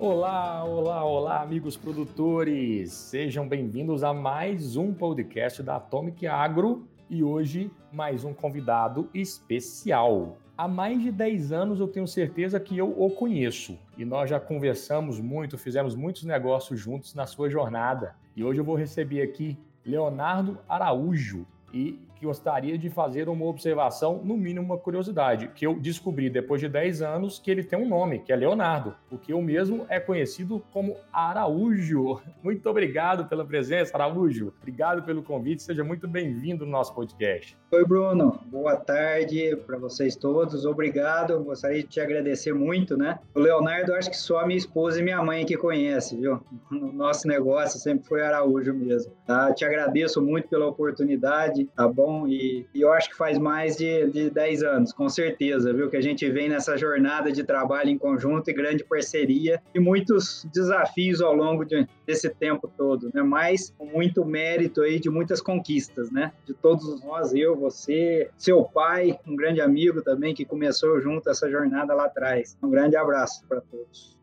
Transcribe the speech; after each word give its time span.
Olá, 0.00 0.64
olá, 0.64 1.04
olá, 1.04 1.42
amigos 1.42 1.76
produtores! 1.76 2.92
Sejam 2.92 3.48
bem-vindos 3.48 4.04
a 4.04 4.14
mais 4.14 4.76
um 4.76 4.94
podcast 4.94 5.60
da 5.60 5.74
Atomic 5.74 6.24
Agro 6.24 6.86
e 7.10 7.24
hoje 7.24 7.68
mais 7.92 8.22
um 8.22 8.32
convidado 8.32 9.10
especial. 9.12 10.38
Há 10.56 10.68
mais 10.68 11.02
de 11.02 11.10
10 11.10 11.50
anos 11.50 11.80
eu 11.80 11.88
tenho 11.88 12.06
certeza 12.06 12.60
que 12.60 12.78
eu 12.78 12.94
o 12.96 13.10
conheço 13.10 13.76
e 13.96 14.04
nós 14.04 14.30
já 14.30 14.38
conversamos 14.38 15.18
muito, 15.18 15.58
fizemos 15.58 15.96
muitos 15.96 16.22
negócios 16.22 16.78
juntos 16.78 17.12
na 17.12 17.26
sua 17.26 17.50
jornada. 17.50 18.14
E 18.36 18.44
hoje 18.44 18.60
eu 18.60 18.64
vou 18.64 18.76
receber 18.76 19.22
aqui 19.22 19.58
Leonardo 19.84 20.60
Araújo 20.68 21.44
e 21.74 21.98
que 22.18 22.26
gostaria 22.26 22.76
de 22.76 22.90
fazer 22.90 23.28
uma 23.28 23.46
observação, 23.46 24.20
no 24.24 24.36
mínimo 24.36 24.66
uma 24.66 24.78
curiosidade, 24.78 25.48
que 25.54 25.66
eu 25.66 25.74
descobri 25.78 26.28
depois 26.28 26.60
de 26.60 26.68
10 26.68 27.02
anos 27.02 27.38
que 27.38 27.50
ele 27.50 27.62
tem 27.62 27.78
um 27.78 27.88
nome, 27.88 28.18
que 28.18 28.32
é 28.32 28.36
Leonardo, 28.36 28.94
o 29.10 29.42
mesmo 29.42 29.86
é 29.88 30.00
conhecido 30.00 30.62
como 30.72 30.96
Araújo. 31.12 32.20
Muito 32.42 32.68
obrigado 32.68 33.26
pela 33.26 33.44
presença, 33.44 33.92
Araújo. 33.94 34.52
Obrigado 34.58 35.02
pelo 35.02 35.22
convite, 35.22 35.62
seja 35.62 35.84
muito 35.84 36.08
bem-vindo 36.08 36.64
no 36.64 36.72
nosso 36.72 36.94
podcast. 36.94 37.56
Oi, 37.70 37.84
Bruno. 37.84 38.40
Boa 38.46 38.76
tarde 38.76 39.54
para 39.66 39.76
vocês 39.76 40.16
todos. 40.16 40.64
Obrigado. 40.64 41.38
Gostaria 41.44 41.82
de 41.82 41.88
te 41.88 42.00
agradecer 42.00 42.52
muito, 42.52 42.96
né? 42.96 43.18
O 43.34 43.40
Leonardo, 43.40 43.94
acho 43.94 44.10
que 44.10 44.16
só 44.16 44.46
minha 44.46 44.56
esposa 44.56 45.00
e 45.00 45.02
minha 45.02 45.22
mãe 45.22 45.44
que 45.44 45.56
conhece, 45.56 46.16
viu? 46.16 46.40
O 46.70 46.74
nosso 46.92 47.28
negócio 47.28 47.78
sempre 47.78 48.08
foi 48.08 48.22
Araújo 48.22 48.72
mesmo. 48.72 49.12
Tá? 49.26 49.52
Te 49.52 49.64
agradeço 49.64 50.22
muito 50.22 50.48
pela 50.48 50.66
oportunidade, 50.66 51.66
tá 51.76 51.86
bom? 51.86 52.07
E, 52.28 52.66
e, 52.74 52.80
eu 52.80 52.92
acho 52.92 53.10
que 53.10 53.16
faz 53.16 53.38
mais 53.38 53.76
de, 53.76 54.10
de 54.10 54.30
10 54.30 54.62
anos, 54.62 54.92
com 54.92 55.08
certeza, 55.08 55.72
viu? 55.72 55.88
Que 55.88 55.96
a 55.96 56.00
gente 56.00 56.28
vem 56.30 56.48
nessa 56.48 56.76
jornada 56.76 57.30
de 57.30 57.44
trabalho 57.44 57.90
em 57.90 57.98
conjunto 57.98 58.50
e 58.50 58.52
grande 58.52 58.84
parceria 58.84 59.62
e 59.74 59.80
muitos 59.80 60.46
desafios 60.52 61.20
ao 61.20 61.34
longo 61.34 61.64
de, 61.64 61.86
desse 62.06 62.30
tempo 62.30 62.70
todo, 62.76 63.10
né? 63.14 63.22
Mas 63.22 63.72
com 63.76 63.86
muito 63.86 64.24
mérito 64.24 64.82
aí 64.82 64.98
de 64.98 65.10
muitas 65.10 65.40
conquistas, 65.40 66.10
né? 66.10 66.32
De 66.44 66.54
todos 66.54 67.02
nós, 67.04 67.34
eu, 67.34 67.56
você, 67.56 68.30
seu 68.36 68.64
pai, 68.64 69.18
um 69.26 69.36
grande 69.36 69.60
amigo 69.60 70.02
também 70.02 70.34
que 70.34 70.44
começou 70.44 71.00
junto 71.00 71.30
essa 71.30 71.50
jornada 71.50 71.94
lá 71.94 72.06
atrás. 72.06 72.56
Um 72.62 72.70
grande 72.70 72.96
abraço 72.96 73.44
para 73.48 73.60
todos. 73.60 74.17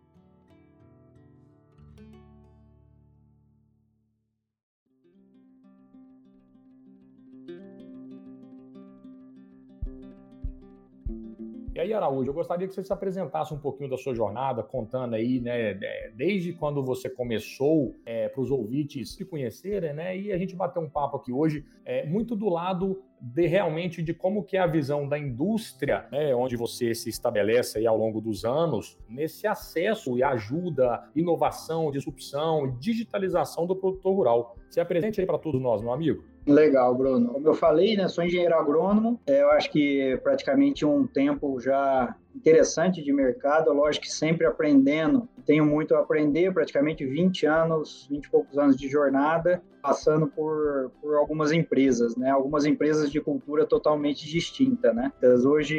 E 11.75 11.79
aí, 11.81 11.91
Araújo, 11.91 12.29
eu 12.29 12.33
gostaria 12.33 12.65
que 12.65 12.73
você 12.73 12.81
se 12.85 12.93
apresentasse 12.93 13.53
um 13.53 13.59
pouquinho 13.59 13.89
da 13.89 13.97
sua 13.97 14.15
jornada, 14.15 14.63
contando 14.63 15.13
aí, 15.13 15.41
né, 15.41 15.73
desde 16.15 16.53
quando 16.53 16.81
você 16.81 17.09
começou 17.09 17.93
é, 18.05 18.29
para 18.29 18.39
os 18.39 18.49
ouvintes 18.49 19.13
se 19.13 19.25
conhecerem, 19.25 19.91
né, 19.91 20.17
e 20.17 20.31
a 20.31 20.37
gente 20.37 20.55
bater 20.55 20.79
um 20.79 20.89
papo 20.89 21.17
aqui 21.17 21.33
hoje, 21.33 21.65
é, 21.83 22.05
muito 22.05 22.33
do 22.33 22.47
lado 22.47 23.03
de 23.19 23.45
realmente 23.45 24.01
de 24.01 24.13
como 24.13 24.41
que 24.41 24.55
é 24.55 24.61
a 24.61 24.67
visão 24.67 25.05
da 25.05 25.19
indústria, 25.19 26.07
né, 26.13 26.33
onde 26.33 26.55
você 26.55 26.95
se 26.95 27.09
estabelece 27.09 27.77
aí 27.77 27.85
ao 27.85 27.97
longo 27.97 28.21
dos 28.21 28.45
anos, 28.45 28.97
nesse 29.09 29.45
acesso 29.45 30.17
e 30.17 30.23
ajuda, 30.23 31.03
inovação, 31.13 31.91
disrupção 31.91 32.67
e 32.67 32.71
digitalização 32.79 33.67
do 33.67 33.75
produtor 33.75 34.15
rural. 34.15 34.55
Se 34.69 34.79
apresente 34.79 35.19
aí 35.19 35.27
para 35.27 35.37
todos 35.37 35.59
nós, 35.59 35.81
meu 35.81 35.91
amigo. 35.91 36.23
Legal, 36.45 36.93
Bruno. 36.95 37.33
Como 37.33 37.47
eu 37.47 37.53
falei, 37.55 37.95
né, 37.95 38.07
sou 38.07 38.23
engenheiro 38.23 38.55
agrônomo. 38.55 39.19
É, 39.25 39.41
eu 39.41 39.49
acho 39.51 39.71
que 39.71 40.19
praticamente 40.23 40.85
um 40.85 41.07
tempo 41.07 41.59
já 41.59 42.15
interessante 42.35 43.01
de 43.01 43.13
mercado, 43.13 43.71
lógico 43.71 44.05
que 44.05 44.11
sempre 44.11 44.45
aprendendo. 44.45 45.27
Tenho 45.45 45.65
muito 45.65 45.95
a 45.95 45.99
aprender, 45.99 46.53
praticamente 46.53 47.05
20 47.05 47.45
anos, 47.45 48.07
20 48.09 48.25
e 48.25 48.29
poucos 48.29 48.57
anos 48.57 48.75
de 48.75 48.89
jornada, 48.89 49.63
passando 49.85 50.27
por, 50.27 50.91
por 50.99 51.15
algumas 51.15 51.51
empresas, 51.51 52.17
né? 52.17 52.31
Algumas 52.31 52.65
empresas 52.65 53.11
de 53.11 53.21
cultura 53.21 53.67
totalmente 53.67 54.27
distinta, 54.27 54.91
né? 54.91 55.13
Mas 55.21 55.45
hoje, 55.45 55.77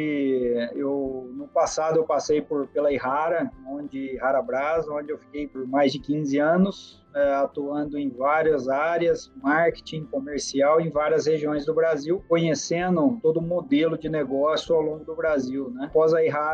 eu 0.73 1.29
no 1.35 1.47
passado 1.49 1.97
eu 1.97 2.05
passei 2.05 2.41
por 2.41 2.67
pela 2.67 2.91
Ihara, 2.91 3.51
onde 3.67 4.17
Brás, 4.45 4.87
onde 4.87 5.11
eu 5.11 5.17
fiquei 5.17 5.47
por 5.47 5.67
mais 5.67 5.91
de 5.91 5.99
15 5.99 6.39
anos, 6.39 7.05
é, 7.17 7.33
atuando 7.33 7.97
em 7.97 8.09
várias 8.09 8.69
áreas, 8.69 9.31
marketing, 9.41 10.05
comercial, 10.05 10.79
em 10.79 10.89
várias 10.89 11.25
regiões 11.25 11.65
do 11.65 11.73
Brasil, 11.73 12.23
conhecendo 12.29 13.17
todo 13.21 13.37
o 13.37 13.41
modelo 13.41 13.97
de 13.97 14.07
negócio 14.07 14.75
ao 14.75 14.81
longo 14.81 15.03
do 15.03 15.15
Brasil. 15.15 15.71
Né? 15.71 15.85
Após 15.85 16.13
a 16.13 16.23
Ihara, 16.23 16.46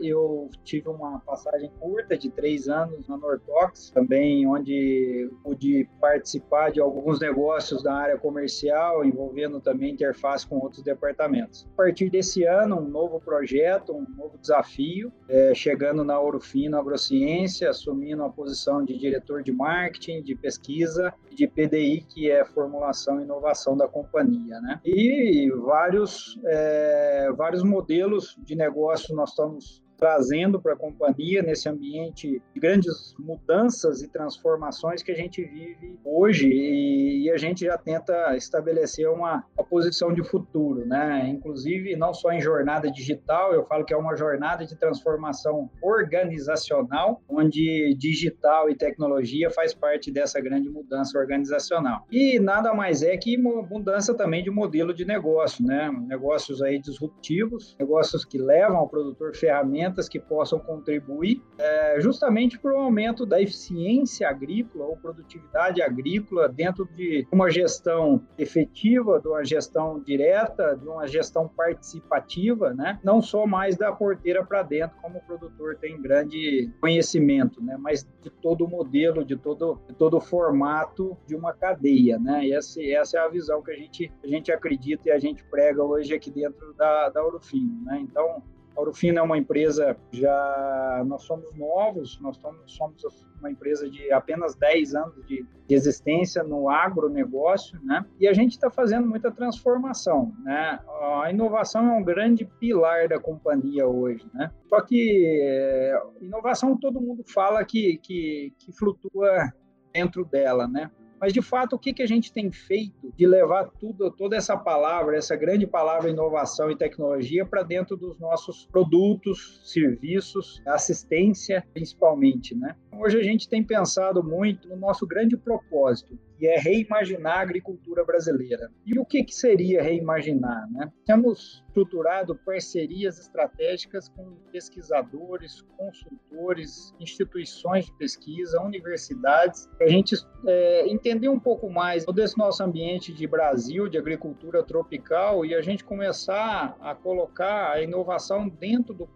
eu 0.00 0.48
tive 0.64 0.88
uma 0.88 1.20
passagem 1.20 1.70
curta 1.80 2.16
de 2.16 2.30
três 2.30 2.68
anos 2.68 3.06
na 3.08 3.16
Nortox, 3.16 3.90
também 3.90 4.46
onde 4.46 5.30
pude 5.42 5.88
participar 6.00 6.70
de 6.70 6.80
alguns 6.80 7.20
negócios 7.20 7.82
da 7.82 7.94
área 7.94 8.18
comercial, 8.18 9.04
envolvendo 9.04 9.60
também 9.60 9.92
interface 9.92 10.46
com 10.46 10.58
outros 10.58 10.82
departamentos. 10.82 11.66
A 11.74 11.76
partir 11.76 12.10
desse 12.10 12.44
ano, 12.44 12.78
um 12.78 12.88
novo 12.88 13.20
projeto, 13.20 13.92
um 13.92 14.06
novo 14.16 14.38
desafio, 14.38 15.12
é, 15.28 15.54
chegando 15.54 16.04
na 16.04 16.18
Ourofino 16.18 16.78
Agrociência, 16.78 17.70
assumindo 17.70 18.22
a 18.22 18.30
posição 18.30 18.84
de 18.84 18.96
diretor 18.98 19.42
de 19.42 19.52
marketing, 19.52 20.22
de 20.22 20.34
pesquisa 20.34 21.12
de 21.30 21.46
PDI, 21.46 22.02
que 22.02 22.30
é 22.30 22.44
formulação 22.44 23.20
e 23.20 23.24
inovação 23.24 23.76
da 23.76 23.88
companhia. 23.88 24.60
Né? 24.60 24.80
E 24.84 25.50
vários, 25.50 26.38
é, 26.44 27.32
vários 27.36 27.62
modelos 27.62 28.36
de 28.38 28.54
negócio 28.54 29.13
nós 29.14 29.30
estamos 29.30 29.83
trazendo 30.04 30.60
para 30.60 30.74
a 30.74 30.76
companhia 30.76 31.42
nesse 31.42 31.66
ambiente 31.66 32.42
de 32.52 32.60
grandes 32.60 33.14
mudanças 33.18 34.02
e 34.02 34.08
transformações 34.08 35.02
que 35.02 35.10
a 35.10 35.14
gente 35.14 35.42
vive 35.42 35.98
hoje 36.04 36.46
e, 36.46 37.30
a 37.30 37.38
gente 37.38 37.64
já 37.64 37.78
tenta 37.78 38.36
estabelecer 38.36 39.08
uma, 39.08 39.42
uma, 39.56 39.64
posição 39.64 40.12
de 40.12 40.22
futuro, 40.22 40.86
né? 40.86 41.26
Inclusive 41.26 41.96
não 41.96 42.12
só 42.12 42.30
em 42.32 42.40
jornada 42.40 42.90
digital, 42.90 43.54
eu 43.54 43.64
falo 43.64 43.82
que 43.82 43.94
é 43.94 43.96
uma 43.96 44.14
jornada 44.14 44.66
de 44.66 44.76
transformação 44.76 45.70
organizacional, 45.82 47.22
onde 47.26 47.96
digital 47.98 48.68
e 48.68 48.76
tecnologia 48.76 49.50
faz 49.50 49.72
parte 49.72 50.12
dessa 50.12 50.38
grande 50.38 50.68
mudança 50.68 51.18
organizacional. 51.18 52.06
E 52.12 52.38
nada 52.38 52.74
mais 52.74 53.02
é 53.02 53.16
que 53.16 53.38
mudança 53.38 54.14
também 54.14 54.44
de 54.44 54.50
modelo 54.50 54.92
de 54.92 55.06
negócio, 55.06 55.64
né? 55.64 55.90
Negócios 56.06 56.60
aí 56.60 56.78
disruptivos, 56.78 57.74
negócios 57.80 58.22
que 58.24 58.36
levam 58.36 58.76
ao 58.76 58.88
produtor 58.88 59.34
ferramentas 59.34 59.93
ferramentas 59.94 60.08
que 60.08 60.18
possam 60.18 60.58
contribuir 60.58 61.42
é, 61.56 62.00
justamente 62.00 62.58
para 62.58 62.74
o 62.74 62.78
aumento 62.78 63.24
da 63.24 63.40
eficiência 63.40 64.28
agrícola 64.28 64.86
ou 64.86 64.96
produtividade 64.96 65.80
agrícola 65.80 66.48
dentro 66.48 66.86
de 66.96 67.26
uma 67.30 67.50
gestão 67.50 68.22
efetiva, 68.36 69.20
de 69.20 69.28
uma 69.28 69.44
gestão 69.44 70.00
direta, 70.00 70.76
de 70.76 70.86
uma 70.86 71.06
gestão 71.06 71.48
participativa, 71.48 72.74
né? 72.74 72.98
não 73.04 73.22
só 73.22 73.46
mais 73.46 73.76
da 73.76 73.92
porteira 73.92 74.44
para 74.44 74.62
dentro, 74.62 74.96
como 75.00 75.18
o 75.18 75.22
produtor 75.22 75.76
tem 75.76 76.00
grande 76.00 76.70
conhecimento, 76.80 77.62
né? 77.62 77.76
mas 77.78 78.06
de 78.22 78.30
todo 78.30 78.64
o 78.64 78.68
modelo, 78.68 79.24
de 79.24 79.36
todo, 79.36 79.80
de 79.88 79.94
todo 79.94 80.16
o 80.16 80.20
formato 80.20 81.16
de 81.26 81.36
uma 81.36 81.52
cadeia. 81.52 82.18
Né? 82.18 82.46
E 82.46 82.52
essa, 82.52 82.82
essa 82.82 83.18
é 83.18 83.20
a 83.20 83.28
visão 83.28 83.62
que 83.62 83.70
a 83.70 83.76
gente, 83.76 84.12
a 84.22 84.26
gente 84.26 84.50
acredita 84.50 85.08
e 85.08 85.12
a 85.12 85.18
gente 85.18 85.44
prega 85.44 85.82
hoje 85.82 86.14
aqui 86.14 86.30
dentro 86.30 86.74
da, 86.74 87.08
da 87.10 87.24
Orofino. 87.24 87.82
Né? 87.84 88.00
Então, 88.00 88.42
a 88.76 88.80
Urufina 88.80 89.20
é 89.20 89.22
uma 89.22 89.38
empresa 89.38 89.96
já 90.10 91.02
nós 91.06 91.22
somos 91.22 91.54
novos, 91.56 92.18
nós 92.20 92.40
somos 92.66 93.26
uma 93.38 93.50
empresa 93.50 93.88
de 93.88 94.10
apenas 94.12 94.54
10 94.54 94.94
anos 94.94 95.26
de, 95.26 95.44
existência 95.68 96.42
no 96.42 96.68
agronegócio, 96.68 97.80
né? 97.82 98.04
E 98.20 98.28
a 98.28 98.34
gente 98.34 98.52
está 98.52 98.70
fazendo 98.70 99.08
muita 99.08 99.30
transformação, 99.30 100.34
né? 100.42 100.78
A 101.22 101.30
inovação 101.30 101.88
é 101.88 101.92
um 101.92 102.04
grande 102.04 102.44
pilar 102.44 103.08
da 103.08 103.18
companhia 103.18 103.86
hoje, 103.86 104.26
né? 104.34 104.50
Só 104.68 104.80
que 104.82 105.24
é, 105.42 106.02
inovação 106.20 106.76
todo 106.76 107.00
mundo 107.00 107.24
fala 107.26 107.64
que, 107.64 107.98
que, 108.02 108.52
que 108.58 108.72
flutua 108.72 109.52
dentro 109.92 110.24
dela, 110.24 110.68
né? 110.68 110.90
Mas, 111.24 111.32
de 111.32 111.40
fato, 111.40 111.74
o 111.74 111.78
que, 111.78 111.94
que 111.94 112.02
a 112.02 112.06
gente 112.06 112.30
tem 112.30 112.52
feito 112.52 113.10
de 113.16 113.26
levar 113.26 113.70
tudo, 113.80 114.10
toda 114.10 114.36
essa 114.36 114.58
palavra, 114.58 115.16
essa 115.16 115.34
grande 115.34 115.66
palavra 115.66 116.10
inovação 116.10 116.70
e 116.70 116.76
tecnologia 116.76 117.46
para 117.46 117.62
dentro 117.62 117.96
dos 117.96 118.20
nossos 118.20 118.66
produtos, 118.66 119.62
serviços, 119.64 120.60
assistência, 120.66 121.66
principalmente, 121.72 122.54
né? 122.54 122.76
Hoje 122.98 123.18
a 123.18 123.22
gente 123.22 123.48
tem 123.48 123.62
pensado 123.62 124.22
muito 124.22 124.68
no 124.68 124.76
nosso 124.76 125.06
grande 125.06 125.36
propósito, 125.36 126.18
que 126.38 126.46
é 126.46 126.58
reimaginar 126.58 127.38
a 127.38 127.40
agricultura 127.40 128.04
brasileira. 128.04 128.70
E 128.86 128.98
o 128.98 129.04
que, 129.04 129.24
que 129.24 129.34
seria 129.34 129.82
reimaginar? 129.82 130.70
Né? 130.70 130.92
Temos 131.04 131.62
estruturado 131.68 132.36
parcerias 132.36 133.18
estratégicas 133.18 134.08
com 134.08 134.36
pesquisadores, 134.52 135.62
consultores, 135.76 136.94
instituições 137.00 137.86
de 137.86 137.92
pesquisa, 137.94 138.60
universidades, 138.62 139.68
para 139.76 139.86
a 139.86 139.90
gente 139.90 140.14
é, 140.46 140.88
entender 140.88 141.28
um 141.28 141.40
pouco 141.40 141.68
mais 141.68 142.04
desse 142.06 142.38
nosso 142.38 142.62
ambiente 142.62 143.12
de 143.12 143.26
Brasil, 143.26 143.88
de 143.88 143.98
agricultura 143.98 144.62
tropical, 144.62 145.44
e 145.44 145.54
a 145.54 145.60
gente 145.60 145.84
começar 145.84 146.76
a 146.80 146.94
colocar 146.94 147.72
a 147.72 147.82
inovação 147.82 148.48
dentro 148.48 148.94
do 148.94 149.08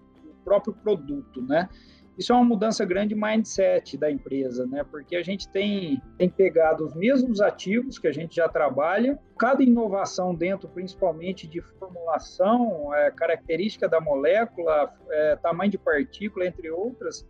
próprio 0.45 0.73
produto, 0.73 1.43
né? 1.43 1.69
Isso 2.19 2.33
é 2.33 2.35
uma 2.35 2.45
mudança 2.45 2.85
grande 2.85 3.15
de 3.15 3.21
mindset 3.21 3.97
da 3.97 4.11
empresa, 4.11 4.67
né? 4.67 4.85
Porque 4.91 5.15
a 5.15 5.23
gente 5.23 5.49
tem, 5.49 6.03
tem 6.17 6.29
pegado 6.29 6.85
os 6.85 6.95
mesmos 6.95 7.41
ativos 7.41 7.97
que 7.97 8.09
a 8.09 8.13
gente 8.13 8.35
já 8.37 8.49
trabalha, 8.49 9.17
cada 9.39 9.63
inovação 9.63 10.35
dentro, 10.35 10.69
principalmente 10.69 11.47
de 11.47 11.61
formulação, 11.61 12.93
é, 12.93 13.13
característica 13.13 13.89
da 13.89 14.01
molécula, 14.01 14.93
é, 15.11 15.37
tamanho 15.37 15.71
de 15.71 15.79
partícula, 15.79 16.45
entre 16.45 16.69
outras, 16.71 17.25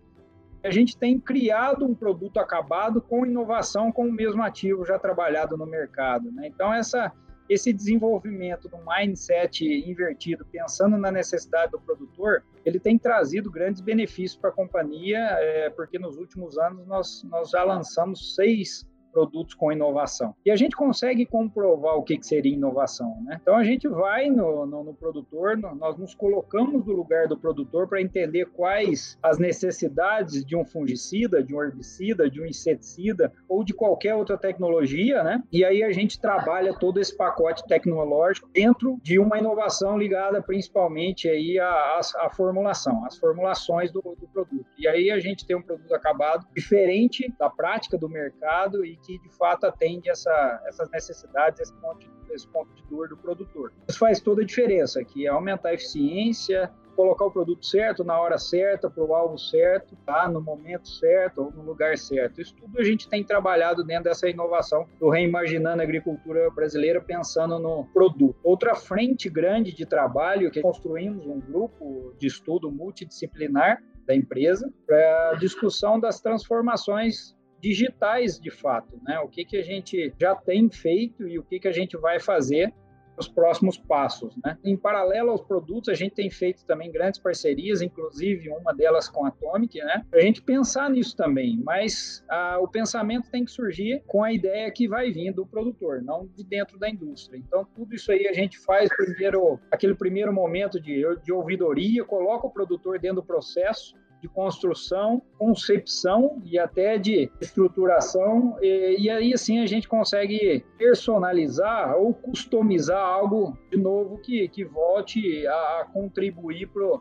a 0.64 0.70
gente 0.70 0.96
tem 0.96 1.20
criado 1.20 1.84
um 1.84 1.94
produto 1.94 2.38
acabado 2.38 3.00
com 3.00 3.26
inovação 3.26 3.92
com 3.92 4.08
o 4.08 4.12
mesmo 4.12 4.42
ativo 4.42 4.84
já 4.84 4.98
trabalhado 4.98 5.56
no 5.56 5.66
mercado. 5.66 6.32
Né? 6.32 6.48
Então, 6.48 6.72
essa, 6.72 7.12
esse 7.48 7.72
desenvolvimento 7.72 8.68
do 8.68 8.78
mindset 8.78 9.64
invertido, 9.64 10.44
pensando 10.44 10.96
na 10.98 11.10
necessidade 11.10 11.72
do 11.72 11.80
produtor, 11.80 12.44
ele 12.64 12.78
tem 12.78 12.98
trazido 12.98 13.50
grandes 13.50 13.80
benefícios 13.80 14.38
para 14.38 14.50
a 14.50 14.52
companhia, 14.52 15.18
é, 15.18 15.70
porque 15.70 15.98
nos 15.98 16.18
últimos 16.18 16.58
anos 16.58 16.86
nós, 16.86 17.22
nós 17.24 17.50
já 17.50 17.64
lançamos 17.64 18.34
seis 18.34 18.86
produtos 19.12 19.54
com 19.54 19.72
inovação. 19.72 20.34
E 20.44 20.50
a 20.50 20.56
gente 20.56 20.76
consegue 20.76 21.26
comprovar 21.26 21.96
o 21.96 22.02
que, 22.02 22.18
que 22.18 22.26
seria 22.26 22.52
inovação, 22.52 23.20
né? 23.24 23.38
Então 23.40 23.56
a 23.56 23.64
gente 23.64 23.88
vai 23.88 24.28
no, 24.28 24.66
no, 24.66 24.84
no 24.84 24.94
produtor, 24.94 25.56
no, 25.56 25.74
nós 25.74 25.96
nos 25.96 26.14
colocamos 26.14 26.84
no 26.84 26.92
lugar 26.92 27.28
do 27.28 27.36
produtor 27.36 27.88
para 27.88 28.00
entender 28.00 28.46
quais 28.46 29.18
as 29.22 29.38
necessidades 29.38 30.44
de 30.44 30.56
um 30.56 30.64
fungicida, 30.64 31.42
de 31.42 31.54
um 31.54 31.62
herbicida, 31.62 32.30
de 32.30 32.40
um 32.40 32.46
inseticida 32.46 33.32
ou 33.48 33.64
de 33.64 33.72
qualquer 33.72 34.14
outra 34.14 34.36
tecnologia, 34.36 35.22
né? 35.22 35.42
E 35.52 35.64
aí 35.64 35.82
a 35.82 35.90
gente 35.90 36.20
trabalha 36.20 36.74
todo 36.74 37.00
esse 37.00 37.16
pacote 37.16 37.66
tecnológico 37.66 38.48
dentro 38.52 38.98
de 39.02 39.18
uma 39.18 39.38
inovação 39.38 39.98
ligada 39.98 40.42
principalmente 40.42 41.28
aí 41.28 41.58
à, 41.58 42.00
à 42.20 42.30
formulação, 42.30 43.04
às 43.04 43.16
formulações 43.16 43.90
do, 43.90 44.00
do 44.00 44.28
produto. 44.28 44.66
E 44.78 44.86
aí 44.86 45.10
a 45.10 45.18
gente 45.18 45.46
tem 45.46 45.56
um 45.56 45.62
produto 45.62 45.94
acabado 45.94 46.46
diferente 46.54 47.32
da 47.38 47.48
prática 47.48 47.96
do 47.96 48.08
mercado 48.08 48.84
e 48.84 48.97
que 49.02 49.18
de 49.18 49.28
fato 49.30 49.66
atende 49.66 50.08
essa, 50.08 50.62
essas 50.66 50.90
necessidades, 50.90 51.60
esse 51.60 51.74
ponto, 51.74 51.98
de, 51.98 52.32
esse 52.32 52.46
ponto 52.48 52.72
de 52.74 52.82
dor 52.84 53.08
do 53.08 53.16
produtor. 53.16 53.72
Isso 53.88 53.98
faz 53.98 54.20
toda 54.20 54.42
a 54.42 54.44
diferença, 54.44 55.04
que 55.04 55.26
é 55.26 55.28
aumentar 55.28 55.70
a 55.70 55.74
eficiência, 55.74 56.70
colocar 56.98 57.26
o 57.26 57.30
produto 57.30 57.64
certo, 57.64 58.02
na 58.02 58.20
hora 58.20 58.38
certa, 58.38 58.90
para 58.90 59.04
o 59.04 59.14
alvo 59.14 59.38
certo, 59.38 59.96
tá? 60.04 60.28
no 60.28 60.40
momento 60.40 60.88
certo 60.88 61.42
ou 61.44 61.52
no 61.52 61.62
lugar 61.62 61.96
certo. 61.96 62.40
Isso 62.40 62.52
tudo 62.56 62.76
a 62.76 62.82
gente 62.82 63.08
tem 63.08 63.22
trabalhado 63.22 63.84
dentro 63.84 64.04
dessa 64.04 64.28
inovação 64.28 64.84
do 64.98 65.08
Reimaginando 65.08 65.80
a 65.80 65.84
Agricultura 65.84 66.50
Brasileira, 66.50 67.00
pensando 67.00 67.56
no 67.60 67.84
produto. 67.94 68.36
Outra 68.42 68.74
frente 68.74 69.30
grande 69.30 69.72
de 69.72 69.86
trabalho 69.86 70.50
que 70.50 70.60
construímos 70.60 71.24
um 71.24 71.38
grupo 71.38 72.16
de 72.18 72.26
estudo 72.26 72.68
multidisciplinar 72.68 73.80
da 74.04 74.16
empresa 74.16 74.68
para 74.84 75.34
discussão 75.34 76.00
das 76.00 76.20
transformações 76.20 77.37
digitais 77.60 78.38
de 78.38 78.50
fato, 78.50 79.00
né? 79.02 79.18
O 79.20 79.28
que, 79.28 79.44
que 79.44 79.56
a 79.56 79.62
gente 79.62 80.12
já 80.20 80.34
tem 80.34 80.70
feito 80.70 81.26
e 81.26 81.38
o 81.38 81.42
que, 81.42 81.58
que 81.58 81.68
a 81.68 81.72
gente 81.72 81.96
vai 81.96 82.20
fazer 82.20 82.72
nos 83.18 83.28
próximos 83.28 83.76
passos, 83.76 84.36
né? 84.44 84.56
Em 84.64 84.76
paralelo 84.76 85.30
aos 85.30 85.40
produtos, 85.40 85.88
a 85.88 85.94
gente 85.94 86.14
tem 86.14 86.30
feito 86.30 86.64
também 86.64 86.90
grandes 86.90 87.18
parcerias, 87.18 87.82
inclusive 87.82 88.48
uma 88.48 88.72
delas 88.72 89.08
com 89.08 89.24
a 89.24 89.28
Atomic, 89.28 89.76
né? 89.80 90.06
Para 90.08 90.20
a 90.20 90.22
gente 90.22 90.40
pensar 90.40 90.88
nisso 90.88 91.16
também, 91.16 91.60
mas 91.64 92.24
ah, 92.30 92.58
o 92.60 92.68
pensamento 92.68 93.28
tem 93.28 93.44
que 93.44 93.50
surgir 93.50 94.02
com 94.06 94.22
a 94.22 94.32
ideia 94.32 94.70
que 94.70 94.86
vai 94.86 95.10
vindo 95.10 95.36
do 95.36 95.46
produtor, 95.46 96.00
não 96.00 96.28
de 96.28 96.44
dentro 96.44 96.78
da 96.78 96.88
indústria. 96.88 97.36
Então, 97.36 97.66
tudo 97.74 97.94
isso 97.94 98.12
aí 98.12 98.28
a 98.28 98.32
gente 98.32 98.56
faz 98.60 98.88
primeiro, 98.96 99.58
aquele 99.70 99.96
primeiro 99.96 100.32
momento 100.32 100.80
de, 100.80 101.02
de 101.24 101.32
ouvidoria, 101.32 102.04
coloca 102.04 102.46
o 102.46 102.50
produtor 102.50 103.00
dentro 103.00 103.16
do 103.16 103.24
processo, 103.24 103.96
de 104.20 104.28
construção, 104.28 105.22
concepção 105.38 106.42
e 106.44 106.58
até 106.58 106.98
de 106.98 107.30
estruturação, 107.40 108.56
e, 108.60 109.02
e, 109.02 109.10
aí 109.10 109.32
assim 109.32 109.60
a 109.60 109.66
gente 109.66 109.88
consegue 109.88 110.64
personalizar 110.76 111.96
ou 111.96 112.12
customizar 112.12 113.00
algo 113.00 113.56
de 113.70 113.78
novo 113.78 114.18
que, 114.18 114.48
que 114.48 114.64
volte 114.64 115.46
a, 115.46 115.80
a 115.80 115.84
contribuir 115.92 116.68
para 116.68 117.00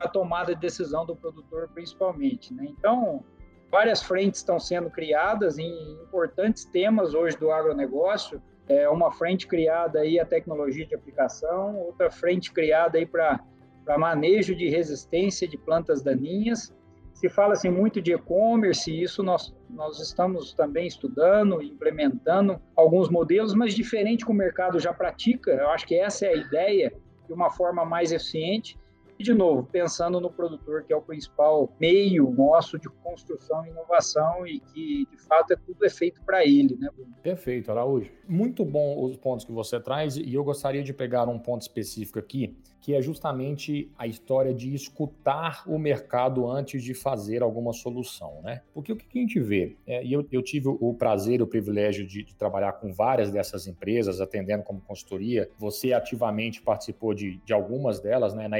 a 0.00 0.08
tomada 0.08 0.54
de 0.54 0.60
decisão 0.60 1.06
do 1.06 1.16
produtor, 1.16 1.68
principalmente. 1.72 2.52
Né? 2.52 2.66
Então, 2.68 3.24
várias 3.70 4.02
frentes 4.02 4.40
estão 4.40 4.58
sendo 4.58 4.90
criadas 4.90 5.58
em 5.58 5.92
importantes 6.02 6.64
temas 6.64 7.14
hoje 7.14 7.36
do 7.36 7.50
agronegócio. 7.50 8.42
É 8.68 8.88
uma 8.88 9.10
frente 9.12 9.46
criada 9.46 10.00
aí 10.00 10.20
a 10.20 10.26
tecnologia 10.26 10.86
de 10.86 10.94
aplicação, 10.94 11.76
outra 11.78 12.10
frente 12.10 12.52
criada 12.52 12.98
aí 12.98 13.06
para 13.06 13.40
para 13.84 13.98
manejo 13.98 14.54
de 14.54 14.68
resistência 14.68 15.46
de 15.46 15.58
plantas 15.58 16.02
daninhas. 16.02 16.74
Se 17.14 17.28
fala 17.28 17.52
assim 17.52 17.70
muito 17.70 18.00
de 18.00 18.12
e-commerce, 18.12 18.90
isso 18.90 19.22
nós, 19.22 19.54
nós 19.70 20.00
estamos 20.00 20.54
também 20.54 20.86
estudando, 20.86 21.62
implementando 21.62 22.60
alguns 22.74 23.08
modelos, 23.08 23.54
mas 23.54 23.74
diferente 23.74 24.24
que 24.24 24.30
o 24.30 24.34
mercado 24.34 24.80
já 24.80 24.92
pratica. 24.92 25.50
Eu 25.52 25.68
acho 25.70 25.86
que 25.86 25.94
essa 25.94 26.26
é 26.26 26.30
a 26.30 26.36
ideia, 26.36 26.92
de 27.26 27.32
uma 27.32 27.50
forma 27.50 27.84
mais 27.84 28.10
eficiente 28.12 28.76
e, 29.22 29.24
de 29.24 29.32
novo, 29.32 29.62
pensando 29.62 30.20
no 30.20 30.28
produtor, 30.28 30.82
que 30.82 30.92
é 30.92 30.96
o 30.96 31.00
principal 31.00 31.72
meio 31.78 32.28
nosso 32.32 32.76
de 32.76 32.88
construção 32.88 33.64
e 33.64 33.70
inovação 33.70 34.44
e 34.44 34.58
que, 34.58 35.06
de 35.08 35.16
fato, 35.16 35.52
é 35.52 35.56
tudo 35.56 35.86
é 35.86 35.88
feito 35.88 36.20
para 36.22 36.44
ele, 36.44 36.76
né? 36.76 36.88
Perfeito, 37.22 37.70
Araújo. 37.70 38.10
Muito 38.28 38.64
bom 38.64 39.00
os 39.04 39.16
pontos 39.16 39.44
que 39.44 39.52
você 39.52 39.78
traz 39.78 40.16
e 40.16 40.34
eu 40.34 40.42
gostaria 40.42 40.82
de 40.82 40.92
pegar 40.92 41.28
um 41.28 41.38
ponto 41.38 41.62
específico 41.62 42.18
aqui, 42.18 42.56
que 42.82 42.94
é 42.94 43.00
justamente 43.00 43.88
a 43.96 44.08
história 44.08 44.52
de 44.52 44.74
escutar 44.74 45.62
o 45.68 45.78
mercado 45.78 46.50
antes 46.50 46.82
de 46.82 46.94
fazer 46.94 47.40
alguma 47.40 47.72
solução, 47.72 48.40
né? 48.42 48.62
Porque 48.74 48.92
o 48.92 48.96
que 48.96 49.18
a 49.18 49.22
gente 49.22 49.38
vê, 49.38 49.76
é, 49.86 50.04
e 50.04 50.12
eu, 50.12 50.26
eu, 50.32 50.42
tive 50.42 50.66
o 50.68 50.92
prazer 50.92 51.38
e 51.38 51.42
o 51.44 51.46
privilégio 51.46 52.04
de, 52.04 52.24
de, 52.24 52.34
trabalhar 52.34 52.72
com 52.72 52.92
várias 52.92 53.30
dessas 53.30 53.68
empresas, 53.68 54.20
atendendo 54.20 54.64
como 54.64 54.80
consultoria, 54.80 55.48
você 55.56 55.92
ativamente 55.92 56.60
participou 56.60 57.14
de, 57.14 57.36
de 57.44 57.52
algumas 57.52 58.00
delas, 58.00 58.34
né, 58.34 58.48
na 58.48 58.58